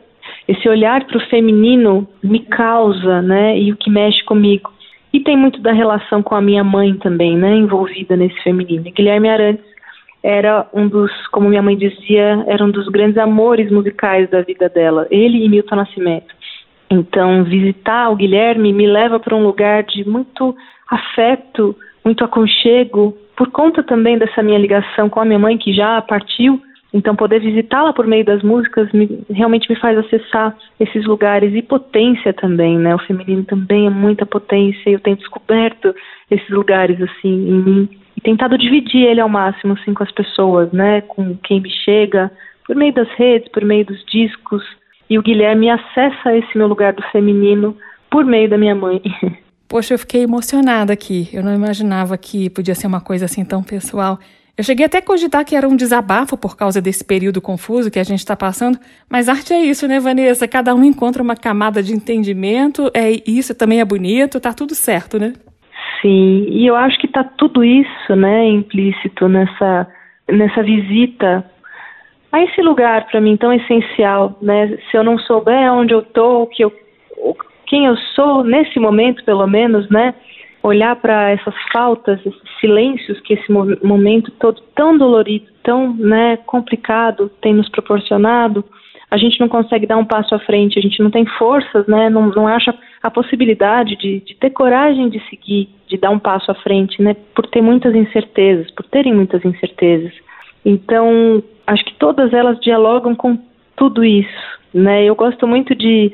esse 0.47 0.67
olhar 0.67 1.05
para 1.05 1.17
o 1.17 1.29
feminino 1.29 2.07
me 2.21 2.39
causa, 2.39 3.21
né, 3.21 3.57
e 3.57 3.71
o 3.71 3.77
que 3.77 3.89
mexe 3.89 4.23
comigo. 4.25 4.71
E 5.13 5.19
tem 5.19 5.37
muito 5.37 5.61
da 5.61 5.71
relação 5.71 6.23
com 6.23 6.35
a 6.35 6.41
minha 6.41 6.63
mãe 6.63 6.95
também, 6.95 7.37
né, 7.37 7.55
envolvida 7.55 8.15
nesse 8.15 8.41
feminino. 8.43 8.91
Guilherme 8.91 9.29
Arantes 9.29 9.65
era 10.23 10.67
um 10.73 10.87
dos, 10.87 11.11
como 11.27 11.49
minha 11.49 11.61
mãe 11.61 11.77
dizia, 11.77 12.43
era 12.47 12.63
um 12.63 12.71
dos 12.71 12.87
grandes 12.87 13.17
amores 13.17 13.69
musicais 13.69 14.29
da 14.29 14.41
vida 14.41 14.69
dela, 14.69 15.07
ele 15.11 15.43
e 15.45 15.49
Milton 15.49 15.75
Nascimento. 15.75 16.33
Então, 16.89 17.43
visitar 17.43 18.09
o 18.09 18.15
Guilherme 18.15 18.71
me 18.71 18.87
leva 18.87 19.19
para 19.19 19.35
um 19.35 19.43
lugar 19.43 19.83
de 19.83 20.07
muito 20.07 20.55
afeto, 20.89 21.75
muito 22.03 22.23
aconchego, 22.23 23.17
por 23.35 23.49
conta 23.51 23.81
também 23.83 24.17
dessa 24.17 24.43
minha 24.43 24.59
ligação 24.59 25.09
com 25.09 25.19
a 25.19 25.25
minha 25.25 25.39
mãe 25.39 25.57
que 25.57 25.73
já 25.73 26.01
partiu. 26.01 26.61
Então, 26.93 27.15
poder 27.15 27.39
visitá-la 27.39 27.91
por 27.91 28.05
meio 28.05 28.23
das 28.23 28.43
músicas 28.43 28.91
me, 28.91 29.23
realmente 29.29 29.67
me 29.67 29.75
faz 29.75 29.97
acessar 29.97 30.55
esses 30.79 31.03
lugares 31.05 31.53
e 31.55 31.61
potência 31.63 32.31
também, 32.33 32.77
né? 32.77 32.93
O 32.93 32.99
feminino 32.99 33.43
também 33.43 33.87
é 33.87 33.89
muita 33.89 34.27
potência 34.27 34.89
e 34.89 34.93
eu 34.93 34.99
tenho 34.99 35.17
descoberto 35.17 35.95
esses 36.29 36.49
lugares 36.49 37.01
assim 37.01 37.29
em 37.29 37.63
mim 37.63 37.89
e 38.15 38.21
tentado 38.21 38.57
dividir 38.59 39.07
ele 39.07 39.19
ao 39.19 39.29
máximo 39.29 39.73
assim 39.73 39.93
com 39.93 40.03
as 40.03 40.11
pessoas, 40.11 40.71
né? 40.71 41.01
Com 41.01 41.35
quem 41.37 41.61
me 41.61 41.69
chega 41.69 42.31
por 42.65 42.75
meio 42.75 42.93
das 42.93 43.09
redes, 43.15 43.49
por 43.49 43.65
meio 43.65 43.85
dos 43.85 44.03
discos. 44.05 44.63
E 45.09 45.17
o 45.17 45.23
Guilherme 45.23 45.69
acessa 45.69 46.35
esse 46.35 46.57
meu 46.57 46.67
lugar 46.67 46.93
do 46.93 47.03
feminino 47.11 47.75
por 48.09 48.23
meio 48.23 48.49
da 48.49 48.57
minha 48.57 48.75
mãe. 48.75 49.01
Poxa, 49.67 49.93
eu 49.93 49.99
fiquei 49.99 50.23
emocionada 50.23 50.93
aqui. 50.93 51.29
Eu 51.33 51.43
não 51.43 51.53
imaginava 51.53 52.17
que 52.17 52.49
podia 52.49 52.75
ser 52.75 52.87
uma 52.87 53.01
coisa 53.01 53.25
assim 53.25 53.43
tão 53.43 53.63
pessoal. 53.63 54.19
Eu 54.55 54.63
cheguei 54.63 54.85
até 54.85 54.99
a 54.99 55.01
cogitar 55.01 55.43
que 55.43 55.55
era 55.55 55.67
um 55.67 55.75
desabafo 55.75 56.37
por 56.37 56.55
causa 56.55 56.79
desse 56.79 57.03
período 57.03 57.41
confuso 57.41 57.89
que 57.89 57.97
a 57.97 58.03
gente 58.03 58.19
está 58.19 58.35
passando, 58.35 58.77
mas 59.09 59.27
arte 59.27 59.51
é 59.51 59.59
isso, 59.59 59.87
né, 59.87 59.99
Vanessa? 59.99 60.47
Cada 60.47 60.75
um 60.75 60.83
encontra 60.83 61.23
uma 61.23 61.35
camada 61.35 61.81
de 61.81 61.91
entendimento, 61.91 62.91
é 62.93 63.19
isso 63.25 63.55
também 63.55 63.79
é 63.79 63.85
bonito, 63.85 64.39
tá 64.39 64.53
tudo 64.53 64.75
certo, 64.75 65.17
né? 65.17 65.33
Sim, 65.99 66.45
e 66.49 66.67
eu 66.67 66.75
acho 66.75 66.99
que 66.99 67.07
tá 67.07 67.23
tudo 67.23 67.63
isso, 67.63 68.15
né, 68.15 68.47
implícito 68.47 69.27
nessa 69.27 69.87
nessa 70.31 70.61
visita 70.61 71.43
a 72.31 72.43
esse 72.43 72.61
lugar 72.61 73.07
para 73.07 73.19
mim 73.19 73.35
tão 73.37 73.51
essencial, 73.51 74.37
né? 74.39 74.77
Se 74.89 74.97
eu 74.97 75.03
não 75.03 75.17
souber 75.17 75.71
onde 75.73 75.93
eu 75.93 76.03
tô, 76.03 76.43
o 76.43 76.47
que 76.47 76.63
eu 76.63 76.71
quem 77.65 77.85
eu 77.85 77.95
sou 78.15 78.43
nesse 78.43 78.79
momento, 78.79 79.23
pelo 79.23 79.47
menos, 79.47 79.89
né? 79.89 80.13
Olhar 80.61 80.95
para 80.95 81.31
essas 81.31 81.55
faltas, 81.71 82.19
esses 82.25 82.41
silêncios 82.59 83.19
que 83.21 83.33
esse 83.33 83.51
momento 83.51 84.31
todo 84.39 84.61
tão 84.73 84.97
dolorido, 84.97 85.47
tão 85.61 85.93
né, 85.93 86.37
complicado 86.45 87.29
tem 87.41 87.53
nos 87.53 87.67
proporcionado, 87.67 88.63
a 89.13 89.17
gente 89.17 89.39
não 89.39 89.47
consegue 89.47 89.85
dar 89.85 89.97
um 89.97 90.05
passo 90.05 90.33
à 90.33 90.39
frente, 90.39 90.79
a 90.79 90.81
gente 90.81 90.99
não 91.03 91.11
tem 91.11 91.23
forças, 91.37 91.85
né? 91.85 92.09
Não, 92.09 92.29
não 92.29 92.47
acha 92.47 92.73
a 93.03 93.11
possibilidade 93.11 93.95
de, 93.95 94.21
de 94.21 94.33
ter 94.33 94.49
coragem 94.49 95.07
de 95.07 95.19
seguir, 95.29 95.69
de 95.87 95.97
dar 95.97 96.09
um 96.09 96.17
passo 96.17 96.49
à 96.49 96.55
frente, 96.55 96.99
né? 96.99 97.15
Por 97.35 97.45
ter 97.45 97.61
muitas 97.61 97.93
incertezas, 97.93 98.71
por 98.71 98.85
terem 98.87 99.13
muitas 99.13 99.45
incertezas. 99.45 100.13
Então, 100.65 101.43
acho 101.67 101.85
que 101.85 101.93
todas 101.95 102.33
elas 102.33 102.59
dialogam 102.59 103.13
com 103.13 103.37
tudo 103.75 104.03
isso, 104.03 104.59
né? 104.73 105.03
Eu 105.03 105.13
gosto 105.13 105.45
muito 105.45 105.75
de 105.75 106.11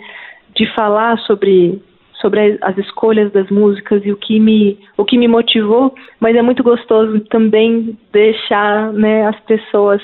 de 0.60 0.66
falar 0.76 1.18
sobre 1.20 1.82
sobre 2.22 2.60
as 2.62 2.78
escolhas 2.78 3.32
das 3.32 3.49
músicas 3.49 4.05
e 4.05 4.12
o 4.12 4.18
que 4.18 4.39
me 4.41 4.78
o 4.97 5.05
que 5.05 5.18
me 5.18 5.28
motivou, 5.28 5.95
mas 6.20 6.36
é 6.36 6.41
muito 6.41 6.62
gostoso 6.62 7.22
também 7.30 7.97
deixar 8.12 8.91
né, 8.91 9.26
as 9.26 9.39
pessoas 9.41 10.01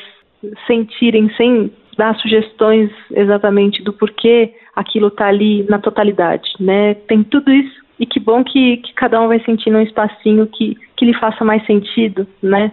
sentirem 0.66 1.30
sem 1.36 1.70
dar 1.98 2.16
sugestões 2.16 2.90
exatamente 3.12 3.84
do 3.84 3.92
porquê 3.92 4.54
aquilo 4.74 5.08
está 5.08 5.28
ali 5.28 5.66
na 5.70 5.78
totalidade, 5.78 6.50
né? 6.60 6.94
Tem 6.94 7.22
tudo 7.24 7.52
isso 7.52 7.84
e 8.00 8.06
que 8.06 8.20
bom 8.20 8.44
que, 8.44 8.78
que 8.78 8.94
cada 8.94 9.22
um 9.22 9.28
vai 9.28 9.40
sentindo 9.42 9.78
um 9.78 9.82
espacinho 9.82 10.48
que, 10.48 10.78
que 10.96 11.06
lhe 11.06 11.14
faça 11.14 11.44
mais 11.44 11.66
sentido, 11.66 12.26
né? 12.42 12.72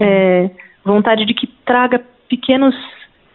É, 0.00 0.50
vontade 0.84 1.24
de 1.24 1.34
que 1.34 1.46
traga 1.64 2.00
pequenos 2.28 2.74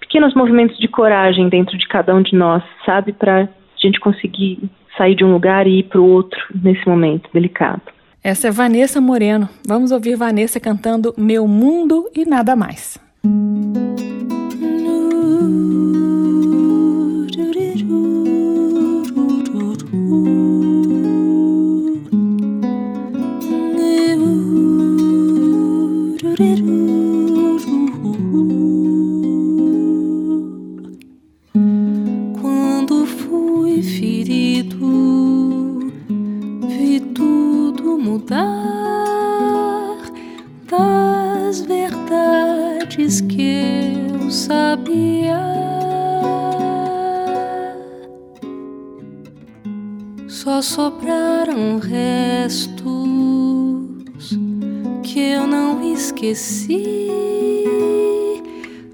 pequenos 0.02 0.34
movimentos 0.34 0.78
de 0.78 0.88
coragem 0.88 1.50
dentro 1.50 1.78
de 1.78 1.88
cada 1.88 2.14
um 2.14 2.22
de 2.22 2.36
nós, 2.36 2.64
sabe? 2.86 3.14
Para 3.14 3.50
gente 3.86 4.00
conseguir 4.00 4.60
sair 4.98 5.16
de 5.16 5.24
um 5.24 5.32
lugar 5.32 5.68
e 5.68 5.80
ir 5.80 5.84
para 5.84 6.00
o 6.00 6.10
outro 6.10 6.40
nesse 6.54 6.88
momento 6.88 7.30
delicado. 7.34 7.82
Essa 8.24 8.48
é 8.48 8.52
Vanessa 8.52 9.00
Moreno. 9.00 9.48
Vamos 9.68 9.92
ouvir 9.92 10.16
Vanessa 10.16 10.60
cantando 10.60 11.14
Meu 11.18 11.48
Mundo 11.48 12.10
e 12.16 12.26
Nada 12.26 12.56
Mais. 12.56 13.00
Sobraram 50.66 51.80
restos 51.80 52.76
que 55.04 55.20
eu 55.20 55.46
não 55.46 55.82
esqueci. 55.94 57.08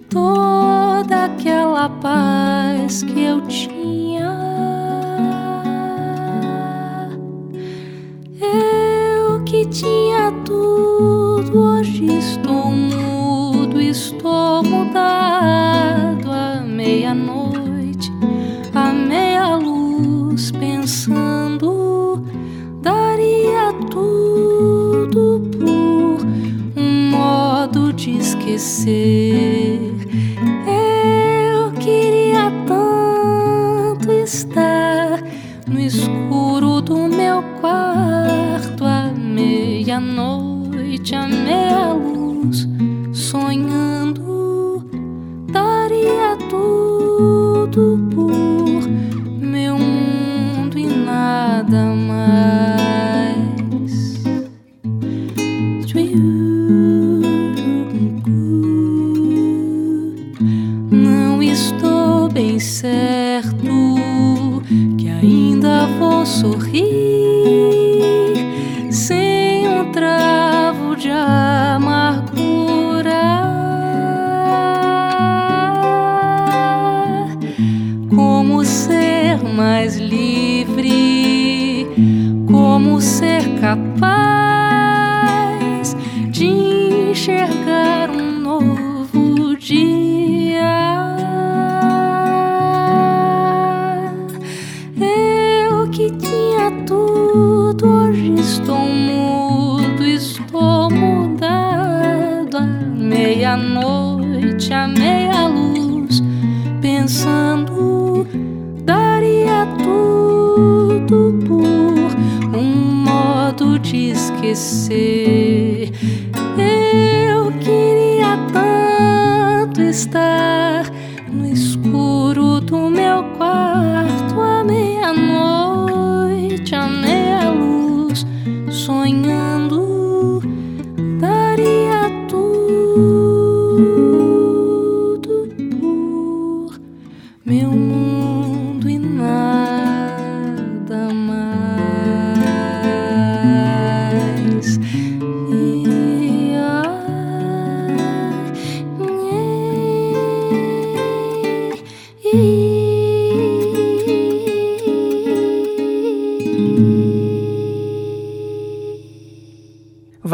Toda 0.09 1.25
aquela 1.25 1.89
paz 1.89 3.01
que 3.03 3.23
eu 3.23 3.41
tinha. 3.47 4.37
Eu 8.39 9.43
que 9.43 9.65
tinha 9.67 10.10
passé. 28.81 29.20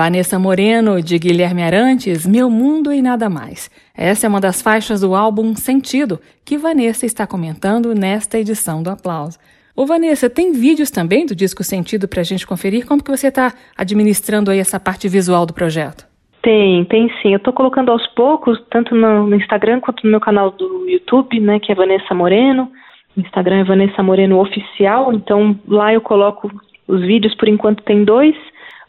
Vanessa 0.07 0.39
Moreno, 0.39 1.01
de 1.01 1.19
Guilherme 1.19 1.61
Arantes, 1.61 2.25
Meu 2.25 2.49
Mundo 2.49 2.93
e 2.93 3.01
Nada 3.01 3.29
Mais. 3.29 3.69
Essa 3.93 4.25
é 4.25 4.29
uma 4.29 4.39
das 4.39 4.61
faixas 4.61 5.01
do 5.01 5.13
álbum 5.13 5.53
Sentido, 5.53 6.17
que 6.45 6.57
Vanessa 6.57 7.05
está 7.05 7.27
comentando 7.27 7.93
nesta 7.93 8.39
edição 8.39 8.81
do 8.81 8.89
Aplauso. 8.89 9.37
Ô 9.75 9.85
Vanessa, 9.85 10.29
tem 10.29 10.53
vídeos 10.53 10.89
também 10.89 11.25
do 11.25 11.35
disco 11.35 11.61
Sentido 11.61 12.07
para 12.07 12.21
a 12.21 12.23
gente 12.23 12.47
conferir? 12.47 12.87
Como 12.87 13.03
que 13.03 13.11
você 13.11 13.27
está 13.27 13.51
administrando 13.77 14.49
aí 14.49 14.59
essa 14.59 14.79
parte 14.79 15.09
visual 15.09 15.45
do 15.45 15.53
projeto? 15.53 16.07
Tem, 16.41 16.85
tem 16.85 17.11
sim. 17.21 17.33
Eu 17.33 17.37
estou 17.37 17.51
colocando 17.51 17.91
aos 17.91 18.07
poucos, 18.15 18.57
tanto 18.71 18.95
no, 18.95 19.35
Instagram 19.35 19.81
quanto 19.81 20.05
no 20.05 20.11
meu 20.11 20.21
canal 20.21 20.51
do 20.51 20.87
YouTube, 20.87 21.37
né, 21.41 21.59
que 21.59 21.69
é 21.69 21.75
Vanessa 21.75 22.15
Moreno. 22.15 22.71
O 23.17 23.19
Instagram 23.19 23.57
é 23.57 23.63
Vanessa 23.65 24.01
Moreno 24.01 24.39
Oficial, 24.39 25.11
então 25.11 25.59
lá 25.67 25.93
eu 25.93 25.99
coloco 25.99 26.49
os 26.87 27.01
vídeos, 27.01 27.35
por 27.35 27.49
enquanto 27.49 27.83
tem 27.83 28.05
dois. 28.05 28.37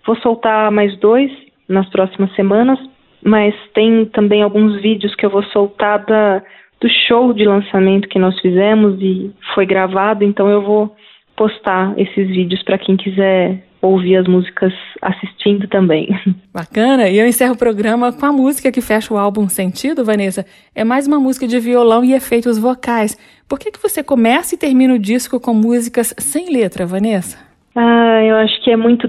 Vou 0.08 0.16
soltar 0.20 0.72
mais 0.72 0.98
dois 1.00 1.30
nas 1.68 1.86
próximas 1.90 2.34
semanas, 2.34 2.78
mas 3.22 3.54
tem 3.74 4.06
também 4.06 4.42
alguns 4.42 4.80
vídeos 4.80 5.14
que 5.14 5.26
eu 5.26 5.28
vou 5.28 5.42
soltar 5.42 6.02
da, 6.06 6.42
do 6.80 6.88
show 7.06 7.34
de 7.34 7.44
lançamento 7.44 8.08
que 8.08 8.18
nós 8.18 8.40
fizemos 8.40 8.98
e 9.02 9.30
foi 9.54 9.66
gravado, 9.66 10.24
então 10.24 10.48
eu 10.48 10.62
vou 10.62 10.96
postar 11.36 11.92
esses 11.98 12.26
vídeos 12.26 12.62
para 12.62 12.78
quem 12.78 12.96
quiser 12.96 13.62
ouvir 13.82 14.16
as 14.16 14.26
músicas 14.26 14.72
assistindo 15.02 15.68
também. 15.68 16.08
Bacana, 16.54 17.10
e 17.10 17.18
eu 17.18 17.26
encerro 17.26 17.52
o 17.52 17.58
programa 17.58 18.10
com 18.10 18.24
a 18.24 18.32
música 18.32 18.72
que 18.72 18.80
fecha 18.80 19.12
o 19.12 19.18
álbum 19.18 19.46
Sentido, 19.46 20.06
Vanessa. 20.06 20.46
É 20.74 20.84
mais 20.84 21.06
uma 21.06 21.20
música 21.20 21.46
de 21.46 21.60
violão 21.60 22.02
e 22.02 22.14
efeitos 22.14 22.58
vocais. 22.58 23.14
Por 23.46 23.58
que, 23.58 23.70
que 23.70 23.82
você 23.82 24.02
começa 24.02 24.54
e 24.54 24.58
termina 24.58 24.94
o 24.94 24.98
disco 24.98 25.38
com 25.38 25.52
músicas 25.52 26.14
sem 26.16 26.50
letra, 26.50 26.86
Vanessa? 26.86 27.36
Ah, 27.76 28.24
eu 28.24 28.36
acho 28.36 28.64
que 28.64 28.70
é 28.70 28.76
muito 28.76 29.06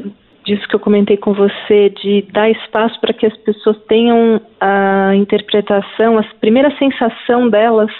disso 0.49 0.67
que 0.67 0.75
eu 0.75 0.79
comentei 0.79 1.15
com 1.15 1.31
você, 1.31 1.89
de 2.01 2.25
dar 2.33 2.49
espaço 2.49 2.99
para 2.99 3.13
que 3.13 3.25
as 3.25 3.37
pessoas 3.37 3.77
tenham 3.87 4.41
a 4.59 5.13
interpretação, 5.15 6.17
a 6.17 6.23
primeira 6.39 6.75
sensação 6.77 7.47
delas 7.47 7.91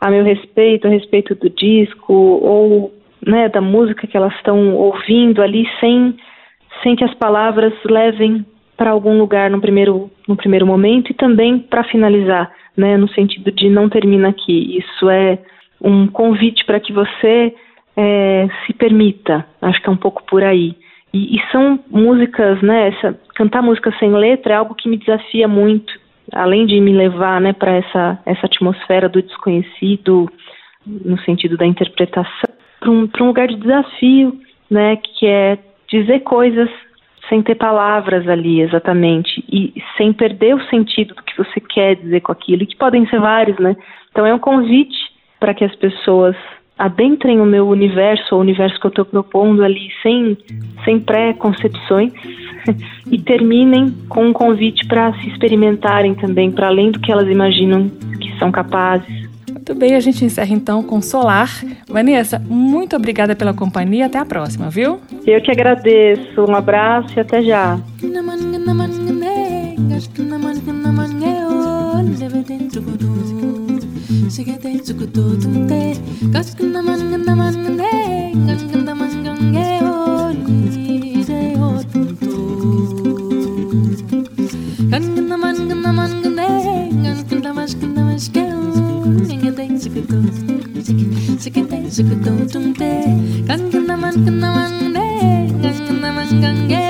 a 0.00 0.08
meu 0.08 0.22
respeito, 0.22 0.86
a 0.86 0.90
respeito 0.90 1.34
do 1.34 1.50
disco, 1.50 2.14
ou 2.14 2.92
né, 3.26 3.48
da 3.48 3.60
música 3.60 4.06
que 4.06 4.16
elas 4.16 4.32
estão 4.36 4.76
ouvindo 4.76 5.42
ali, 5.42 5.66
sem, 5.80 6.16
sem 6.84 6.94
que 6.94 7.02
as 7.02 7.12
palavras 7.14 7.72
levem 7.84 8.46
para 8.76 8.90
algum 8.90 9.18
lugar 9.18 9.50
no 9.50 9.60
primeiro, 9.60 10.08
no 10.28 10.36
primeiro 10.36 10.64
momento 10.64 11.10
e 11.10 11.14
também 11.14 11.58
para 11.58 11.82
finalizar, 11.82 12.48
né, 12.76 12.96
no 12.96 13.08
sentido 13.08 13.50
de 13.50 13.68
não 13.68 13.88
termina 13.88 14.28
aqui. 14.28 14.78
Isso 14.78 15.10
é 15.10 15.38
um 15.82 16.06
convite 16.06 16.64
para 16.64 16.78
que 16.78 16.92
você 16.92 17.52
é, 17.96 18.48
se 18.64 18.72
permita, 18.72 19.44
acho 19.60 19.82
que 19.82 19.88
é 19.88 19.92
um 19.92 19.96
pouco 19.96 20.22
por 20.22 20.44
aí. 20.44 20.76
E, 21.12 21.36
e, 21.36 21.42
são 21.50 21.78
músicas, 21.90 22.60
né? 22.62 22.88
Essa, 22.88 23.18
cantar 23.34 23.62
música 23.62 23.94
sem 23.98 24.12
letra 24.12 24.54
é 24.54 24.56
algo 24.56 24.74
que 24.74 24.88
me 24.88 24.96
desafia 24.96 25.48
muito, 25.48 25.92
além 26.32 26.66
de 26.66 26.80
me 26.80 26.92
levar, 26.92 27.40
né, 27.40 27.52
para 27.52 27.72
essa 27.72 28.18
essa 28.26 28.46
atmosfera 28.46 29.08
do 29.08 29.22
desconhecido, 29.22 30.30
no 30.86 31.18
sentido 31.20 31.56
da 31.56 31.66
interpretação, 31.66 32.50
para 32.80 32.90
um, 32.90 33.08
um 33.20 33.26
lugar 33.26 33.48
de 33.48 33.56
desafio, 33.56 34.38
né? 34.70 34.96
Que 34.96 35.26
é 35.26 35.58
dizer 35.88 36.20
coisas 36.20 36.68
sem 37.28 37.42
ter 37.42 37.54
palavras 37.54 38.26
ali 38.26 38.60
exatamente 38.60 39.44
e 39.50 39.74
sem 39.96 40.12
perder 40.12 40.54
o 40.54 40.64
sentido 40.68 41.14
do 41.14 41.22
que 41.22 41.36
você 41.36 41.60
quer 41.60 41.96
dizer 41.96 42.20
com 42.20 42.32
aquilo, 42.32 42.62
e 42.62 42.66
que 42.66 42.76
podem 42.76 43.06
ser 43.08 43.20
vários, 43.20 43.58
né? 43.58 43.76
Então 44.10 44.26
é 44.26 44.34
um 44.34 44.38
convite 44.38 44.96
para 45.38 45.54
que 45.54 45.64
as 45.64 45.74
pessoas 45.76 46.36
adentrem 46.78 47.40
o 47.40 47.44
meu 47.44 47.68
universo, 47.68 48.36
o 48.36 48.38
universo 48.38 48.78
que 48.78 48.86
eu 48.86 48.90
estou 48.90 49.04
propondo 49.04 49.64
ali, 49.64 49.88
sem, 50.02 50.38
sem 50.84 51.00
pré-concepções, 51.00 52.12
e 53.10 53.18
terminem 53.18 53.92
com 54.08 54.26
um 54.26 54.32
convite 54.32 54.86
para 54.86 55.12
se 55.14 55.28
experimentarem 55.28 56.14
também, 56.14 56.50
para 56.50 56.68
além 56.68 56.90
do 56.90 57.00
que 57.00 57.10
elas 57.10 57.28
imaginam 57.28 57.88
que 58.20 58.38
são 58.38 58.52
capazes. 58.52 59.28
Muito 59.50 59.74
bem, 59.74 59.94
a 59.94 60.00
gente 60.00 60.24
encerra 60.24 60.54
então 60.54 60.82
com 60.82 61.02
Solar. 61.02 61.50
Vanessa, 61.88 62.38
muito 62.38 62.96
obrigada 62.96 63.34
pela 63.34 63.52
companhia, 63.52 64.06
até 64.06 64.18
a 64.18 64.24
próxima, 64.24 64.70
viu? 64.70 65.00
Eu 65.26 65.42
que 65.42 65.50
agradeço, 65.50 66.42
um 66.42 66.54
abraço 66.54 67.12
e 67.16 67.20
até 67.20 67.42
já. 67.42 67.78
음식에 74.28 74.58
대해 74.58 74.82
죽고도 74.82 75.38
둔대 75.38 75.94
거짓끝나만 76.30 77.10
끝나만 77.10 77.64
근데 77.64 78.32
간간다만 78.46 79.24
경계 79.24 79.80
이제 81.18 81.54
어떤 81.56 82.14
간간다만 84.90 85.68
끝나만 85.68 86.20
근데 86.20 86.46
간간다만 87.02 87.66
끝나만 87.80 88.18
시켜 88.18 88.42
음식에 88.42 89.54
대해 89.54 89.78
죽고도 89.78 90.16
음식에 90.18 91.66
대해 91.66 91.88
죽고도 91.88 92.46
둔대 92.48 93.46
간간다만 93.48 94.26
끝나만 94.26 94.78
근데 94.78 95.00
간간다만 95.62 96.40
경계 96.42 96.87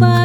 Bye. 0.00 0.23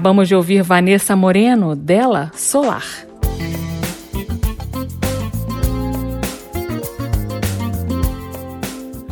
Acabamos 0.00 0.28
de 0.28 0.34
ouvir 0.34 0.62
Vanessa 0.62 1.14
Moreno, 1.14 1.76
dela 1.76 2.32
Solar. 2.34 2.86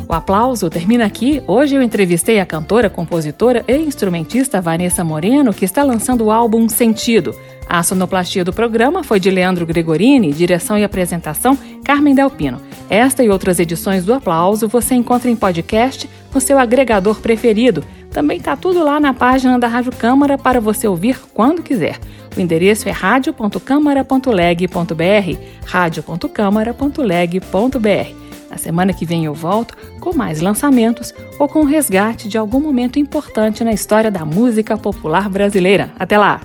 O 0.07 0.11
aplauso 0.11 0.67
termina 0.67 1.05
aqui. 1.05 1.43
Hoje 1.45 1.75
eu 1.75 1.83
entrevistei 1.83 2.39
a 2.39 2.45
cantora, 2.47 2.89
compositora 2.89 3.63
e 3.67 3.77
instrumentista 3.77 4.59
Vanessa 4.59 5.03
Moreno, 5.03 5.53
que 5.53 5.63
está 5.63 5.83
lançando 5.83 6.25
o 6.25 6.31
álbum 6.31 6.67
Sentido. 6.67 7.35
A 7.67 7.83
sonoplastia 7.83 8.43
do 8.43 8.51
programa 8.51 9.03
foi 9.03 9.19
de 9.19 9.29
Leandro 9.29 9.67
Gregorini, 9.67 10.33
direção 10.33 10.75
e 10.75 10.83
apresentação 10.83 11.55
Carmen 11.85 12.15
Delpino. 12.15 12.59
Esta 12.89 13.23
e 13.23 13.29
outras 13.29 13.59
edições 13.59 14.03
do 14.03 14.11
Aplauso 14.15 14.67
você 14.67 14.95
encontra 14.95 15.29
em 15.29 15.35
podcast 15.35 16.09
no 16.33 16.41
seu 16.41 16.57
agregador 16.57 17.19
preferido. 17.19 17.83
Também 18.11 18.37
está 18.37 18.55
tudo 18.55 18.83
lá 18.83 18.99
na 18.99 19.13
página 19.13 19.59
da 19.59 19.67
Rádio 19.67 19.91
Câmara 19.91 20.37
para 20.37 20.59
você 20.59 20.87
ouvir 20.87 21.19
quando 21.33 21.61
quiser. 21.61 21.99
O 22.35 22.39
endereço 22.39 22.87
é 22.87 22.91
radio.câmara.leg.br, 22.91 25.37
radio.câmara.leg.br. 25.65 28.29
Na 28.49 28.57
semana 28.57 28.93
que 28.93 29.05
vem 29.05 29.25
eu 29.25 29.33
volto 29.33 29.75
com 29.99 30.15
mais 30.15 30.41
lançamentos 30.41 31.13
ou 31.37 31.47
com 31.47 31.61
o 31.61 31.65
resgate 31.65 32.27
de 32.27 32.37
algum 32.37 32.59
momento 32.59 32.97
importante 32.97 33.63
na 33.63 33.71
história 33.71 34.09
da 34.09 34.25
música 34.25 34.75
popular 34.75 35.29
brasileira. 35.29 35.91
Até 35.99 36.17
lá! 36.17 36.41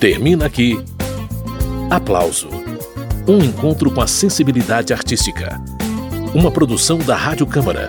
Termina 0.00 0.46
aqui. 0.46 0.82
Aplauso. 1.88 2.48
Um 3.28 3.38
encontro 3.38 3.90
com 3.90 4.00
a 4.00 4.06
sensibilidade 4.06 4.92
artística. 4.92 5.60
Uma 6.34 6.50
produção 6.50 6.98
da 6.98 7.14
Rádio 7.14 7.46
Câmara, 7.46 7.88